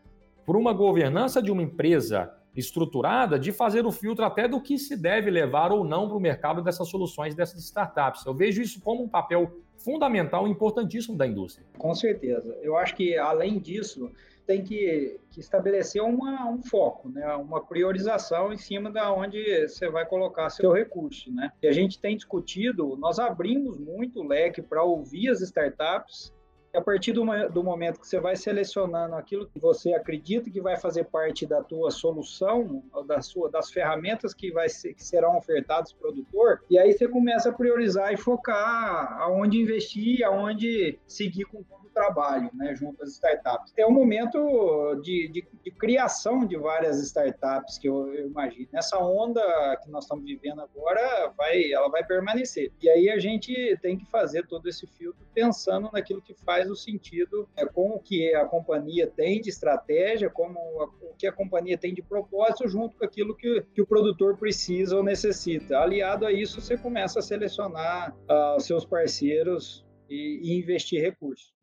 por 0.46 0.58
uma 0.58 0.74
governança 0.74 1.42
de 1.42 1.52
uma 1.52 1.64
empresa 1.64 2.34
estruturada 2.56 3.40
de 3.40 3.52
fazer 3.52 3.86
o 3.86 3.92
filtro 3.92 4.24
até 4.24 4.48
do 4.48 4.62
que 4.62 4.78
se 4.78 4.96
deve 4.96 5.32
levar 5.32 5.72
ou 5.72 5.84
não 5.84 6.08
para 6.08 6.18
o 6.18 6.20
mercado 6.20 6.62
dessas 6.62 6.88
soluções, 6.88 7.34
dessas 7.34 7.64
startups. 7.64 8.26
Eu 8.26 8.34
vejo 8.34 8.62
isso 8.62 8.80
como 8.82 9.04
um 9.04 9.10
papel 9.10 9.52
fundamental 9.78 10.48
e 10.48 10.52
importantíssimo 10.52 11.18
da 11.18 11.26
indústria. 11.26 11.66
Com 11.78 11.94
certeza. 11.96 12.56
Eu 12.62 12.78
acho 12.78 12.96
que, 12.96 13.18
além 13.18 13.60
disso, 13.60 14.12
tem 14.46 14.64
que, 14.64 15.20
que 15.30 15.40
estabelecer 15.40 16.02
uma, 16.02 16.50
um 16.50 16.62
foco, 16.62 17.10
né? 17.10 17.26
uma 17.36 17.64
priorização 17.64 18.52
em 18.52 18.58
cima 18.58 18.92
da 18.92 19.14
onde 19.14 19.68
você 19.68 19.90
vai 19.90 20.06
colocar 20.06 20.50
seu 20.50 20.72
recurso. 20.72 21.32
Né? 21.32 21.52
E 21.62 21.68
a 21.68 21.72
gente 21.72 22.00
tem 22.00 22.16
discutido, 22.16 22.98
nós 22.98 23.20
abrimos 23.20 23.78
muito 23.78 24.20
o 24.20 24.28
leque 24.28 24.62
para 24.62 24.84
ouvir 24.84 25.30
as 25.30 25.42
startups 25.42 26.33
a 26.74 26.82
partir 26.82 27.12
do, 27.12 27.24
do, 27.50 27.64
momento 27.64 28.00
que 28.00 28.08
você 28.08 28.20
vai 28.20 28.36
selecionando 28.36 29.16
aquilo 29.16 29.48
que 29.48 29.60
você 29.60 29.94
acredita 29.94 30.50
que 30.50 30.60
vai 30.60 30.78
fazer 30.78 31.06
parte 31.06 31.46
da 31.46 31.62
tua 31.62 31.92
solução, 31.92 32.84
da 33.06 33.22
sua, 33.22 33.50
das 33.50 33.72
ferramentas 33.72 34.34
que, 34.34 34.52
vai 34.52 34.68
ser, 34.70 34.94
que 34.94 35.04
serão 35.04 35.38
ofertadas 35.38 35.94
para 35.94 36.10
o 36.10 36.14
produtor, 36.14 36.64
e 36.70 36.78
aí 36.78 36.92
você 36.94 37.08
começa 37.08 37.50
a 37.50 37.54
priorizar 37.54 38.12
e 38.12 38.18
focar 38.18 39.22
aonde 39.22 39.60
investir, 39.60 40.24
aonde 40.26 41.00
seguir 41.08 41.46
com 41.46 41.60
o 41.60 41.66
trabalho, 41.94 42.50
né, 42.54 42.76
junto 42.76 43.02
às 43.04 43.12
startups. 43.12 43.72
É 43.78 43.86
um 43.86 43.92
momento 43.92 44.96
de, 45.02 45.30
de, 45.30 45.48
de 45.64 45.72
criação 45.72 46.46
de 46.46 46.58
várias 46.58 47.00
startups 47.00 47.78
que 47.78 47.88
eu, 47.88 48.14
eu, 48.14 48.28
imagino. 48.28 48.68
Essa 48.74 48.98
onda 48.98 49.42
que 49.82 49.90
nós 49.90 50.06
estamos 50.06 50.26
vivendo 50.26 50.62
agora, 50.62 51.32
vai, 51.38 51.72
ela 51.72 51.90
vai 51.90 52.04
permanecer. 52.04 52.72
E 52.82 52.90
aí 52.90 53.10
a 53.10 53.20
gente 53.20 53.78
tem 53.82 53.98
que 53.98 54.06
fazer 54.06 54.46
todo 54.48 54.68
esse 54.68 54.88
filtro 54.88 55.24
pensando 55.34 55.90
naquilo 55.94 56.22
que 56.22 56.34
faz 56.34 56.63
faz 56.64 56.72
o 56.72 56.76
sentido 56.76 57.48
é, 57.56 57.66
com 57.66 57.90
o 57.92 58.00
que 58.00 58.34
a 58.34 58.46
companhia 58.46 59.08
tem 59.08 59.42
de 59.42 59.50
estratégia, 59.50 60.30
como 60.30 60.58
a, 60.58 60.86
o 60.86 61.14
que 61.18 61.28
a 61.28 61.32
companhia 61.32 61.78
tem 61.78 61.94
de 61.94 62.02
propósito, 62.02 62.68
junto 62.68 62.98
com 62.98 63.06
aquilo 63.06 63.36
que, 63.36 63.62
que 63.74 63.82
o 63.82 63.86
produtor 63.86 64.38
precisa 64.38 64.96
ou 64.96 65.04
necessita. 65.04 65.78
Aliado 65.78 66.26
a 66.26 66.32
isso, 66.32 66.62
você 66.62 66.78
começa 66.78 67.20
a 67.20 67.22
selecionar 67.22 68.16
uh, 68.16 68.60
seus 68.60 68.86
parceiros 68.86 69.86
e, 70.10 70.40
e 70.44 70.58
investir 70.58 71.02
recursos. 71.02 71.54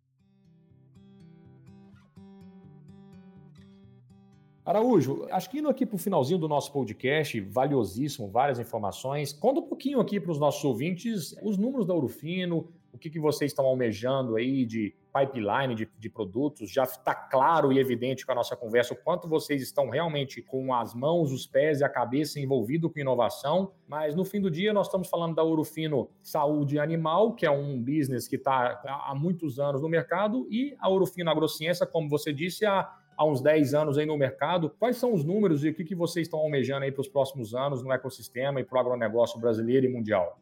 Araújo, 4.63 5.27
acho 5.31 5.51
que 5.51 5.59
indo 5.59 5.69
aqui 5.69 5.85
para 5.85 5.97
o 5.97 5.99
finalzinho 5.99 6.39
do 6.39 6.47
nosso 6.47 6.73
podcast, 6.73 7.41
valiosíssimo, 7.41 8.29
várias 8.29 8.59
informações. 8.59 9.33
Conta 9.33 9.61
um 9.61 9.67
pouquinho 9.67 9.99
aqui 9.99 10.21
para 10.21 10.31
os 10.31 10.39
nossos 10.39 10.63
ouvintes 10.65 11.35
os 11.43 11.57
números 11.57 11.87
da 11.87 11.95
Urufino, 11.95 12.69
o 12.93 12.99
que, 12.99 13.11
que 13.11 13.21
vocês 13.21 13.51
estão 13.51 13.65
almejando 13.67 14.37
aí 14.37 14.65
de 14.65 14.95
pipeline 15.13 15.75
de, 15.75 15.89
de 15.99 16.09
produtos? 16.09 16.71
Já 16.71 16.85
está 16.85 17.15
claro 17.15 17.73
e 17.73 17.79
evidente 17.79 18.25
com 18.25 18.33
a 18.33 18.35
nossa 18.35 18.57
conversa 18.57 18.95
o 18.95 18.97
quanto 18.97 19.29
vocês 19.29 19.63
estão 19.63 19.89
realmente 19.89 20.43
com 20.43 20.75
as 20.75 20.95
mãos, 20.95 21.33
os 21.33 21.47
pés 21.47 21.81
e 21.81 21.85
a 21.85 21.89
cabeça 21.89 22.41
envolvido 22.41 22.91
com 22.91 22.99
inovação, 22.99 23.73
mas 23.87 24.15
no 24.15 24.25
fim 24.25 24.41
do 24.41 24.51
dia 24.51 24.73
nós 24.73 24.87
estamos 24.87 25.09
falando 25.09 25.35
da 25.35 25.45
Urufino 25.45 26.09
Saúde 26.23 26.79
Animal, 26.79 27.35
que 27.35 27.47
é 27.47 27.51
um 27.51 27.81
business 27.81 28.27
que 28.27 28.37
está 28.37 28.81
há 28.85 29.15
muitos 29.15 29.59
anos 29.59 29.83
no 29.83 29.89
mercado, 29.89 30.47
e 30.51 30.77
a 30.79 30.91
Urufino 30.91 31.31
Agrociência, 31.31 31.87
como 31.87 32.09
você 32.09 32.33
disse, 32.33 32.67
há 32.67 32.91
há 33.21 33.25
uns 33.27 33.43
10 33.43 33.75
anos 33.75 33.99
aí 33.99 34.07
no 34.07 34.17
mercado. 34.17 34.71
Quais 34.79 34.97
são 34.97 35.13
os 35.13 35.23
números 35.23 35.63
e 35.63 35.69
o 35.69 35.75
que, 35.75 35.85
que 35.85 35.95
vocês 35.95 36.27
estão 36.27 36.41
almejando 36.41 36.87
aí 36.87 36.91
para 36.91 37.03
os 37.03 37.09
próximos 37.09 37.55
anos 37.55 37.83
no 37.83 37.93
ecossistema 37.93 38.63
e 38.63 38.65
para 38.65 38.79
o 38.79 38.81
agronegócio 38.81 39.39
brasileiro 39.39 39.85
e 39.85 39.91
mundial? 39.91 40.41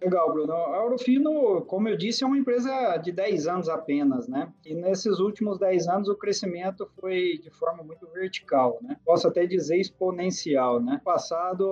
Legal, 0.00 0.30
Bruno. 0.32 0.52
A 0.52 0.76
Eurofino, 0.76 1.62
como 1.62 1.88
eu 1.88 1.96
disse, 1.96 2.22
é 2.22 2.26
uma 2.26 2.36
empresa 2.36 2.96
de 2.98 3.10
10 3.12 3.46
anos 3.46 3.68
apenas, 3.68 4.28
né? 4.28 4.52
E 4.64 4.74
nesses 4.74 5.18
últimos 5.18 5.58
10 5.58 5.88
anos 5.88 6.08
o 6.08 6.14
crescimento 6.14 6.88
foi 7.00 7.38
de 7.42 7.50
forma 7.50 7.82
muito 7.82 8.06
vertical, 8.08 8.78
né? 8.82 8.96
Posso 9.04 9.26
até 9.26 9.46
dizer 9.46 9.78
exponencial, 9.78 10.80
né? 10.80 10.92
No 10.94 11.00
passado, 11.00 11.64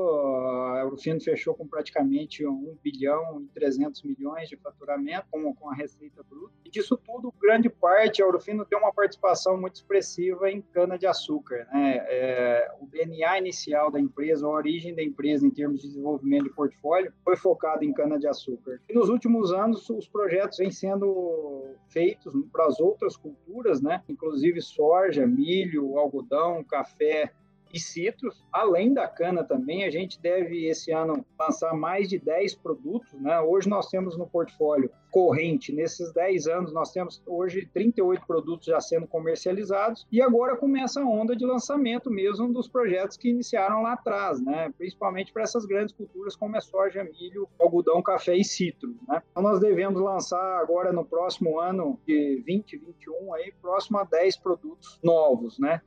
a 0.73 0.81
Eurofino 0.83 1.21
fechou 1.21 1.55
com 1.55 1.67
praticamente 1.67 2.47
1 2.47 2.79
bilhão 2.83 3.43
e 3.43 3.47
300 3.49 4.03
milhões 4.03 4.49
de 4.49 4.57
faturamento, 4.57 5.27
como 5.31 5.55
com 5.55 5.71
a 5.71 5.75
receita 5.75 6.23
bruta. 6.23 6.55
E 6.65 6.71
disso 6.71 6.97
tudo, 6.97 7.33
grande 7.41 7.69
parte, 7.69 8.23
a 8.23 8.27
Eurofino 8.27 8.65
tem 8.65 8.79
uma 8.79 8.93
participação 8.93 9.61
muito 9.61 9.77
expressiva 9.77 10.51
em 10.51 10.63
cana-de-açúcar, 10.63 11.67
né? 11.73 11.99
É, 12.09 12.71
o 12.81 12.87
DNA 12.87 13.39
inicial 13.39 13.91
da 13.91 14.01
empresa, 14.01 14.47
a 14.47 14.49
origem 14.49 14.95
da 14.95 15.03
empresa 15.03 15.47
em 15.47 15.51
termos 15.51 15.83
de 15.83 15.89
desenvolvimento 15.89 16.45
de 16.45 16.51
portfólio, 16.51 17.13
foi 17.23 17.37
focado 17.37 17.85
em 17.85 17.93
cana 18.25 18.35
cana-de-açúcar. 18.35 18.81
E 18.89 18.95
nos 18.95 19.09
últimos 19.09 19.53
anos, 19.53 19.89
os 19.91 20.09
projetos 20.09 20.59
vêm 20.59 20.71
sendo 20.71 21.75
feitos 21.89 22.33
para 22.51 22.67
as 22.67 22.81
outras 22.81 23.17
culturas, 23.17 23.81
né? 23.83 24.03
inclusive 24.09 24.61
soja, 24.61 25.27
milho, 25.27 25.99
algodão, 25.99 26.65
café 26.65 27.33
e 27.75 27.81
citros. 27.81 28.45
Além 28.53 28.95
da 28.95 29.09
cana 29.09 29.43
também, 29.43 29.85
a 29.85 29.91
gente 29.91 30.21
deve 30.21 30.67
esse 30.67 30.93
ano 30.93 31.27
lançar 31.39 31.75
mais 31.75 32.09
de 32.09 32.19
10 32.21 32.55
produtos. 32.55 33.13
Né? 33.21 33.41
Hoje 33.41 33.69
nós 33.69 33.89
temos 33.89 34.17
no 34.17 34.29
portfólio 34.29 34.91
corrente, 35.11 35.73
nesses 35.73 36.13
10 36.13 36.49
anos 36.49 36.73
nós 36.73 36.91
temos 36.91 37.23
hoje 37.25 37.69
38 37.73 38.27
produtos 38.27 38.67
já 38.67 38.81
sendo 38.81 39.07
comercializados 39.07 40.05
e 40.11 40.21
agora 40.21 40.57
começa 40.57 41.01
a 41.01 41.07
onda 41.07 41.37
de 41.37 41.47
lançamento 41.47 42.11
mesmo 42.11 42.53
dos 42.53 42.67
projetos 42.67 43.17
que 43.17 43.29
iniciaram 43.29 43.83
lá 43.83 43.93
atrás, 43.93 44.45
né? 44.45 44.73
principalmente 44.77 45.33
para 45.33 45.45
essas 45.45 45.67
grandes 45.67 45.95
culturas 45.95 46.35
como 46.35 46.57
é 46.57 46.61
soja, 46.61 47.05
milho, 47.05 47.49
algodão, 47.61 48.03
café 48.03 48.37
e 48.37 48.45
citros. 48.45 48.97
Né? 49.07 49.23
Então 49.31 49.43
nós 49.43 49.61
devemos 49.61 50.01
lançar 50.01 50.61
agora 50.61 50.93
no 50.93 51.05
próximo 51.05 51.61
ano 51.61 51.99
de 52.05 52.43
2021 52.45 53.35
aí 53.35 53.53
próximo 53.63 53.99
a 53.99 54.05
10 54.05 54.37
produtos 54.39 54.99
novos, 55.03 55.61
né? 55.61 55.81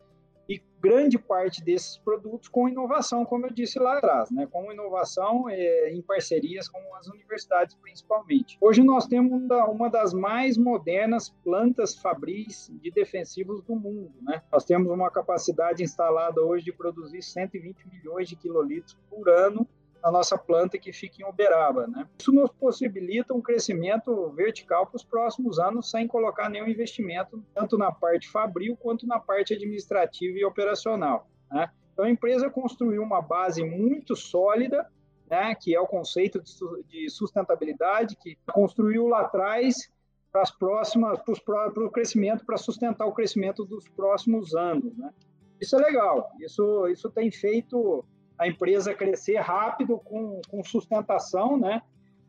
E 0.47 0.61
grande 0.81 1.17
parte 1.17 1.63
desses 1.63 1.97
produtos 1.97 2.47
com 2.47 2.69
inovação, 2.69 3.25
como 3.25 3.45
eu 3.47 3.51
disse 3.51 3.79
lá 3.79 3.97
atrás, 3.97 4.31
né? 4.31 4.47
com 4.49 4.71
inovação 4.71 5.49
é, 5.49 5.91
em 5.91 6.01
parcerias 6.01 6.69
com 6.69 6.79
as 6.95 7.07
universidades 7.07 7.75
principalmente. 7.75 8.57
Hoje 8.61 8.83
nós 8.83 9.07
temos 9.07 9.41
uma 9.69 9.89
das 9.89 10.13
mais 10.13 10.57
modernas 10.57 11.29
plantas 11.43 11.95
fabris 11.95 12.71
de 12.81 12.91
defensivos 12.91 13.61
do 13.61 13.75
mundo. 13.75 14.13
Né? 14.21 14.41
Nós 14.51 14.63
temos 14.63 14.91
uma 14.91 15.09
capacidade 15.09 15.83
instalada 15.83 16.41
hoje 16.41 16.65
de 16.65 16.71
produzir 16.71 17.21
120 17.21 17.87
milhões 17.87 18.29
de 18.29 18.35
quilolitros 18.35 18.97
por 19.09 19.29
ano 19.29 19.67
na 20.03 20.11
nossa 20.11 20.37
planta 20.37 20.77
que 20.77 20.93
fica 20.93 21.21
em 21.21 21.25
Uberaba. 21.25 21.87
Né? 21.87 22.07
Isso 22.19 22.31
nos 22.31 22.51
possibilita 22.51 23.33
um 23.33 23.41
crescimento 23.41 24.29
vertical 24.31 24.85
para 24.85 24.97
os 24.97 25.03
próximos 25.03 25.59
anos, 25.59 25.89
sem 25.89 26.07
colocar 26.07 26.49
nenhum 26.49 26.67
investimento, 26.67 27.43
tanto 27.53 27.77
na 27.77 27.91
parte 27.91 28.29
fabril 28.29 28.77
quanto 28.77 29.07
na 29.07 29.19
parte 29.19 29.53
administrativa 29.53 30.37
e 30.37 30.45
operacional. 30.45 31.27
Né? 31.51 31.69
Então, 31.93 32.05
a 32.05 32.09
empresa 32.09 32.49
construiu 32.49 33.01
uma 33.01 33.21
base 33.21 33.63
muito 33.63 34.15
sólida 34.15 34.87
né, 35.29 35.53
que 35.55 35.75
é 35.75 35.79
o 35.79 35.87
conceito 35.87 36.41
de 36.87 37.09
sustentabilidade, 37.09 38.15
que 38.15 38.37
construiu 38.47 39.07
lá 39.07 39.21
atrás 39.21 39.91
para 40.31 40.41
as 40.41 40.51
próximas, 40.51 41.19
para 41.43 41.85
o 41.85 41.91
crescimento, 41.91 42.45
para 42.45 42.57
sustentar 42.57 43.05
o 43.05 43.13
crescimento 43.13 43.65
dos 43.65 43.87
próximos 43.89 44.55
anos. 44.55 44.95
Né? 44.97 45.11
Isso 45.59 45.75
é 45.75 45.79
legal, 45.79 46.31
isso, 46.39 46.87
isso 46.87 47.09
tem 47.09 47.31
feito 47.31 48.05
a 48.37 48.47
empresa 48.47 48.93
crescer 48.93 49.37
rápido 49.37 49.97
com, 49.99 50.41
com 50.49 50.63
sustentação, 50.63 51.57
né? 51.57 51.81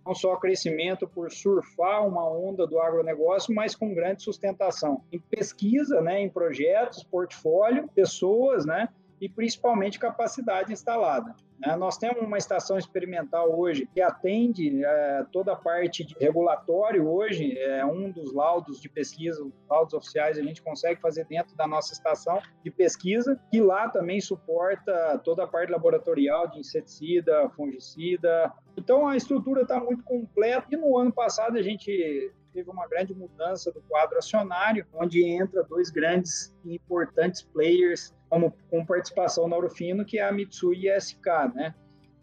não 0.08 0.14
só 0.14 0.36
crescimento 0.36 1.06
por 1.06 1.30
surfar 1.30 2.06
uma 2.06 2.26
onda 2.26 2.66
do 2.66 2.80
agronegócio, 2.80 3.54
mas 3.54 3.74
com 3.74 3.94
grande 3.94 4.22
sustentação 4.22 5.04
em 5.12 5.18
pesquisa, 5.18 6.00
né, 6.00 6.22
em 6.22 6.30
projetos, 6.30 7.04
portfólio, 7.04 7.86
pessoas, 7.94 8.64
né, 8.64 8.88
e 9.20 9.28
principalmente 9.28 9.98
capacidade 9.98 10.72
instalada. 10.72 11.36
Né? 11.58 11.74
Nós 11.76 11.98
temos 11.98 12.22
uma 12.22 12.38
estação 12.38 12.78
experimental 12.78 13.58
hoje 13.58 13.88
que 13.92 14.00
atende 14.00 14.84
é, 14.84 15.24
toda 15.32 15.52
a 15.52 15.56
parte 15.56 16.04
de 16.04 16.14
regulatório 16.18 17.08
hoje, 17.08 17.58
é 17.58 17.84
um 17.84 18.10
dos 18.10 18.32
laudos 18.32 18.80
de 18.80 18.88
pesquisa, 18.88 19.42
os 19.42 19.52
laudos 19.68 19.94
oficiais 19.94 20.38
a 20.38 20.42
gente 20.42 20.62
consegue 20.62 21.00
fazer 21.00 21.24
dentro 21.24 21.56
da 21.56 21.66
nossa 21.66 21.92
estação 21.92 22.40
de 22.62 22.70
pesquisa, 22.70 23.40
que 23.50 23.60
lá 23.60 23.88
também 23.88 24.20
suporta 24.20 25.20
toda 25.24 25.44
a 25.44 25.46
parte 25.46 25.70
laboratorial 25.70 26.48
de 26.48 26.60
inseticida, 26.60 27.48
fungicida. 27.50 28.52
Então 28.76 29.08
a 29.08 29.16
estrutura 29.16 29.62
está 29.62 29.80
muito 29.80 30.04
completa 30.04 30.66
e 30.70 30.76
no 30.76 30.96
ano 30.96 31.12
passado 31.12 31.58
a 31.58 31.62
gente 31.62 32.32
teve 32.52 32.70
uma 32.70 32.86
grande 32.88 33.14
mudança 33.14 33.70
do 33.72 33.80
quadro 33.82 34.18
acionário, 34.18 34.86
onde 34.94 35.24
entra 35.24 35.62
dois 35.64 35.90
grandes 35.90 36.54
e 36.64 36.74
importantes 36.74 37.42
players 37.42 38.14
como, 38.28 38.52
com 38.70 38.84
participação 38.84 39.48
na 39.48 39.56
Orofino, 39.56 40.04
que 40.04 40.18
é 40.18 40.22
a 40.22 40.32
Mitsui 40.32 40.88
SK, 40.98 41.26
né? 41.54 41.74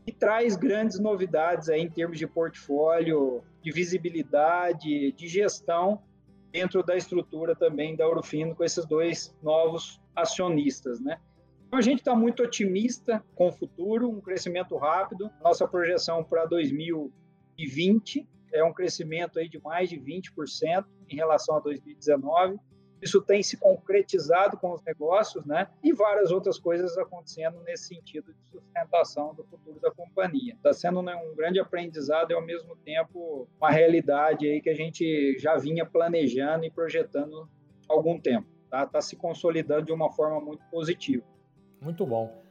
E 0.06 0.12
traz 0.12 0.56
grandes 0.56 1.00
novidades 1.00 1.70
aí 1.70 1.82
em 1.82 1.90
termos 1.90 2.20
de 2.20 2.28
portfólio, 2.28 3.44
de 3.62 3.72
visibilidade, 3.72 5.12
de 5.12 5.28
gestão 5.28 6.02
dentro 6.52 6.84
da 6.84 6.96
estrutura 6.96 7.56
também 7.56 7.96
da 7.96 8.08
Orofino 8.08 8.56
com 8.56 8.64
esses 8.64 8.86
dois 8.86 9.36
novos 9.42 10.00
acionistas, 10.16 11.02
né? 11.02 11.20
Então 11.68 11.80
a 11.80 11.82
gente 11.82 12.00
está 12.00 12.16
muito 12.16 12.44
otimista 12.44 13.24
com 13.36 13.48
o 13.48 13.52
futuro, 13.52 14.10
um 14.10 14.22
crescimento 14.22 14.78
rápido. 14.78 15.30
Nossa 15.44 15.68
projeção 15.68 16.24
para 16.24 16.46
2020 16.46 18.26
é 18.54 18.64
um 18.64 18.72
crescimento 18.72 19.40
aí 19.40 19.50
de 19.50 19.60
mais 19.60 19.90
de 19.90 19.98
20% 20.00 20.86
em 21.10 21.16
relação 21.16 21.58
a 21.58 21.60
2019. 21.60 22.58
Isso 23.02 23.22
tem 23.22 23.44
se 23.44 23.58
concretizado 23.58 24.58
com 24.58 24.72
os 24.74 24.82
negócios, 24.84 25.46
né? 25.46 25.68
E 25.84 25.94
várias 25.94 26.32
outras 26.32 26.58
coisas 26.58 26.98
acontecendo 26.98 27.62
nesse 27.64 27.88
sentido 27.88 28.34
de 28.34 28.40
sustentação 28.52 29.34
do 29.34 29.44
futuro 29.44 29.80
da 29.80 29.92
companhia. 29.92 30.54
Está 30.54 30.74
sendo 30.74 31.02
né, 31.02 31.16
um 31.16 31.36
grande 31.36 31.60
aprendizado 31.60 32.32
e, 32.32 32.34
ao 32.34 32.42
mesmo 32.42 32.76
tempo, 32.78 33.48
uma 33.60 33.70
realidade 33.70 34.48
aí 34.48 34.62
que 34.62 34.70
a 34.70 34.76
gente 34.76 35.38
já 35.38 35.58
vinha 35.58 35.86
planejando 35.86 36.66
e 36.66 36.72
projetando 36.72 37.50
há 37.88 37.94
algum 37.94 38.20
tempo. 38.20 38.48
Está 38.64 38.86
tá 38.86 39.02
se 39.02 39.16
consolidando 39.16 39.86
de 39.86 39.92
uma 39.92 40.12
forma 40.12 40.40
muito 40.42 40.64
positiva. 40.72 41.24
Muito 41.82 42.06
bom. 42.06 42.45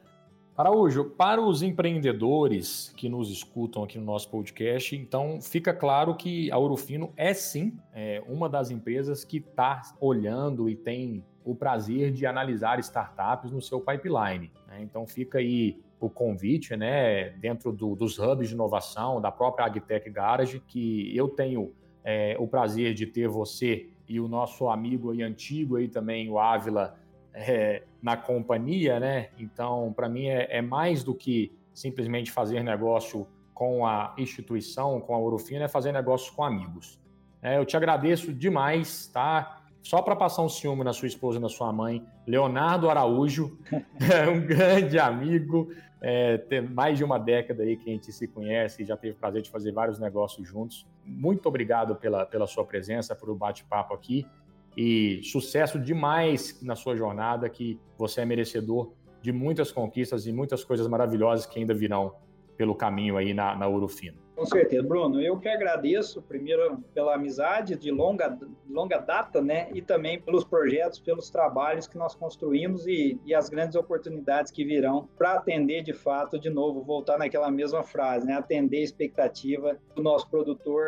Araújo, 0.57 1.07
para 1.07 1.43
os 1.43 1.63
empreendedores 1.63 2.95
que 2.97 3.09
nos 3.09 3.29
escutam 3.29 3.83
aqui 3.83 3.99
no 3.99 4.05
nosso 4.05 4.31
podcast, 4.31 4.95
então 4.95 5.41
fica 5.43 5.75
claro 5.75 6.15
que 6.15 6.49
a 6.53 6.57
Urufino 6.57 7.13
é 7.17 7.35
sim 7.35 7.77
é, 7.93 8.23
uma 8.29 8.49
das 8.49 8.71
empresas 8.71 9.25
que 9.25 9.39
está 9.39 9.83
olhando 10.01 10.69
e 10.69 10.77
tem 10.77 11.25
o 11.45 11.57
prazer 11.57 12.13
de 12.13 12.25
analisar 12.25 12.79
startups 12.79 13.51
no 13.51 13.61
seu 13.61 13.81
pipeline. 13.81 14.53
Né? 14.69 14.81
Então 14.81 15.05
fica 15.09 15.39
aí 15.39 15.83
o 15.99 16.09
convite, 16.09 16.77
né, 16.77 17.31
dentro 17.31 17.73
do, 17.73 17.97
dos 17.97 18.17
hubs 18.21 18.49
de 18.49 18.55
inovação 18.55 19.21
da 19.21 19.33
própria 19.33 19.67
Agtech 19.67 20.09
Garage, 20.09 20.61
que 20.61 21.17
eu 21.17 21.29
tenho 21.29 21.73
é, 22.05 22.37
o 22.39 22.47
prazer 22.47 22.95
de 22.95 23.07
ter 23.07 23.27
você 23.27 23.89
e 24.09 24.21
o 24.21 24.29
nosso 24.29 24.69
amigo 24.69 25.11
aí 25.11 25.23
antigo 25.23 25.77
aí 25.77 25.89
também, 25.89 26.31
o 26.31 26.39
Ávila, 26.39 26.95
é, 27.35 27.83
na 28.01 28.17
companhia, 28.17 29.01
né? 29.01 29.31
Então, 29.39 29.93
para 29.95 30.09
mim 30.09 30.27
é, 30.27 30.59
é, 30.59 30.63
mais 30.63 31.03
do 31.03 31.15
que 31.15 31.53
simplesmente 31.73 32.31
fazer 32.31 32.63
negócio 32.63 33.27
com 33.53 33.85
a 33.85 34.15
instituição, 34.17 35.01
com 35.01 35.15
a 35.15 35.19
Orofina, 35.19 35.65
é 35.65 35.69
fazer 35.69 35.93
negócio 35.93 36.33
com 36.35 36.45
amigos. 36.45 37.01
É, 37.43 37.59
eu 37.59 37.65
te 37.65 37.77
agradeço 37.77 38.33
demais, 38.33 39.09
tá? 39.09 39.61
Só 39.83 40.01
para 40.01 40.17
passar 40.17 40.43
um 40.43 40.49
ciúme 40.49 40.83
na 40.83 40.93
sua 40.93 41.09
esposa 41.09 41.39
e 41.39 41.43
na 41.43 41.49
sua 41.49 41.73
mãe, 41.73 42.03
Leonardo 42.27 42.89
Araújo, 42.89 43.59
é 44.01 44.29
um 44.31 44.41
grande 44.41 44.99
amigo, 44.99 45.71
é, 46.01 46.39
tem 46.39 46.63
mais 46.63 46.97
de 46.97 47.05
uma 47.05 47.19
década 47.19 47.63
aí 47.65 47.77
que 47.77 47.91
a 47.91 47.93
gente 47.93 48.13
se 48.13 48.27
conhece 48.27 48.83
e 48.83 48.85
já 48.87 48.97
teve 48.97 49.15
o 49.15 49.19
prazer 49.19 49.43
de 49.43 49.51
fazer 49.51 49.73
vários 49.73 49.99
negócios 49.99 50.47
juntos. 50.49 50.87
Muito 51.05 51.47
obrigado 51.47 51.97
pela, 51.97 52.25
pela 52.25 52.47
sua 52.47 52.65
presença, 52.65 53.15
pelo 53.15 53.35
bate-papo 53.35 53.93
aqui 53.93 54.27
e 54.77 55.21
sucesso 55.23 55.79
demais 55.79 56.61
na 56.63 56.75
sua 56.75 56.97
jornada, 56.97 57.49
que 57.49 57.79
você 57.97 58.23
é 58.23 58.25
merecedor 58.25 58.93
de 59.23 59.33
muitas 59.33 59.71
conquistas 59.73 60.27
e 60.27 60.33
muitas 60.33 60.65
coisas 60.65 60.87
maravilhosas 60.87 61.47
que 61.47 61.59
ainda 61.59 61.73
virão 61.73 62.15
pelo 62.57 62.75
caminho 62.75 63.17
aí 63.17 63.33
na, 63.33 63.57
na. 63.57 63.67
Com 64.37 64.45
certeza, 64.45 64.83
Bruno. 64.83 65.21
Eu 65.21 65.39
que 65.39 65.49
agradeço, 65.49 66.21
primeiro, 66.21 66.79
pela 66.93 67.15
amizade 67.15 67.77
de 67.77 67.91
longa, 67.93 68.37
longa 68.69 68.99
data, 68.99 69.41
né? 69.41 69.69
E 69.73 69.81
também 69.81 70.21
pelos 70.21 70.43
projetos, 70.43 70.99
pelos 70.99 71.31
trabalhos 71.31 71.87
que 71.87 71.97
nós 71.97 72.15
construímos 72.17 72.85
e, 72.87 73.19
e 73.25 73.33
as 73.33 73.49
grandes 73.49 73.77
oportunidades 73.77 74.51
que 74.51 74.65
virão 74.65 75.09
para 75.17 75.35
atender, 75.35 75.83
de 75.83 75.93
fato, 75.93 76.39
de 76.39 76.51
novo, 76.51 76.83
voltar 76.83 77.17
naquela 77.17 77.51
mesma 77.51 77.85
frase, 77.85 78.27
né? 78.27 78.35
Atender 78.35 78.79
a 78.79 78.83
expectativa 78.83 79.79
do 79.95 80.03
nosso 80.03 80.29
produtor 80.29 80.85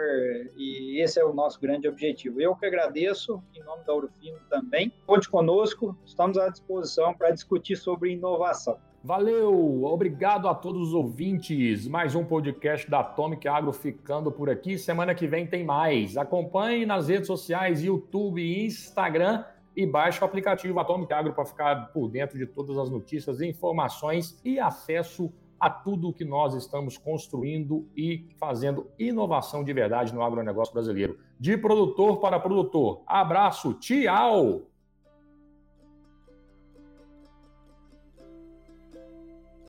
e 0.56 1.00
esse 1.00 1.20
é 1.20 1.24
o 1.24 1.32
nosso 1.32 1.60
grande 1.60 1.88
objetivo. 1.88 2.40
Eu 2.40 2.56
que 2.56 2.66
agradeço, 2.66 3.40
em 3.54 3.62
nome 3.62 3.84
da 3.84 3.94
Urufino 3.94 4.40
também. 4.50 4.92
Conte 5.06 5.30
conosco, 5.30 5.96
estamos 6.04 6.36
à 6.36 6.48
disposição 6.48 7.14
para 7.14 7.30
discutir 7.30 7.76
sobre 7.76 8.10
inovação. 8.10 8.76
Valeu, 9.06 9.84
obrigado 9.84 10.48
a 10.48 10.54
todos 10.54 10.88
os 10.88 10.92
ouvintes. 10.92 11.86
Mais 11.86 12.16
um 12.16 12.24
podcast 12.24 12.90
da 12.90 12.98
Atomic 12.98 13.46
Agro 13.46 13.72
ficando 13.72 14.32
por 14.32 14.50
aqui. 14.50 14.76
Semana 14.76 15.14
que 15.14 15.28
vem 15.28 15.46
tem 15.46 15.62
mais. 15.62 16.16
Acompanhe 16.16 16.84
nas 16.84 17.06
redes 17.06 17.28
sociais, 17.28 17.84
YouTube 17.84 18.42
Instagram 18.64 19.44
e 19.76 19.86
baixe 19.86 20.20
o 20.20 20.24
aplicativo 20.24 20.80
Atomic 20.80 21.12
Agro 21.12 21.32
para 21.34 21.44
ficar 21.44 21.92
por 21.92 22.08
dentro 22.08 22.36
de 22.36 22.48
todas 22.48 22.76
as 22.78 22.90
notícias, 22.90 23.40
informações 23.40 24.40
e 24.44 24.58
acesso 24.58 25.32
a 25.60 25.70
tudo 25.70 26.12
que 26.12 26.24
nós 26.24 26.54
estamos 26.54 26.98
construindo 26.98 27.88
e 27.96 28.26
fazendo 28.40 28.90
inovação 28.98 29.62
de 29.62 29.72
verdade 29.72 30.12
no 30.12 30.20
agronegócio 30.20 30.74
brasileiro. 30.74 31.16
De 31.38 31.56
produtor 31.56 32.18
para 32.18 32.40
produtor. 32.40 33.02
Abraço, 33.06 33.72
tchau! 33.74 34.66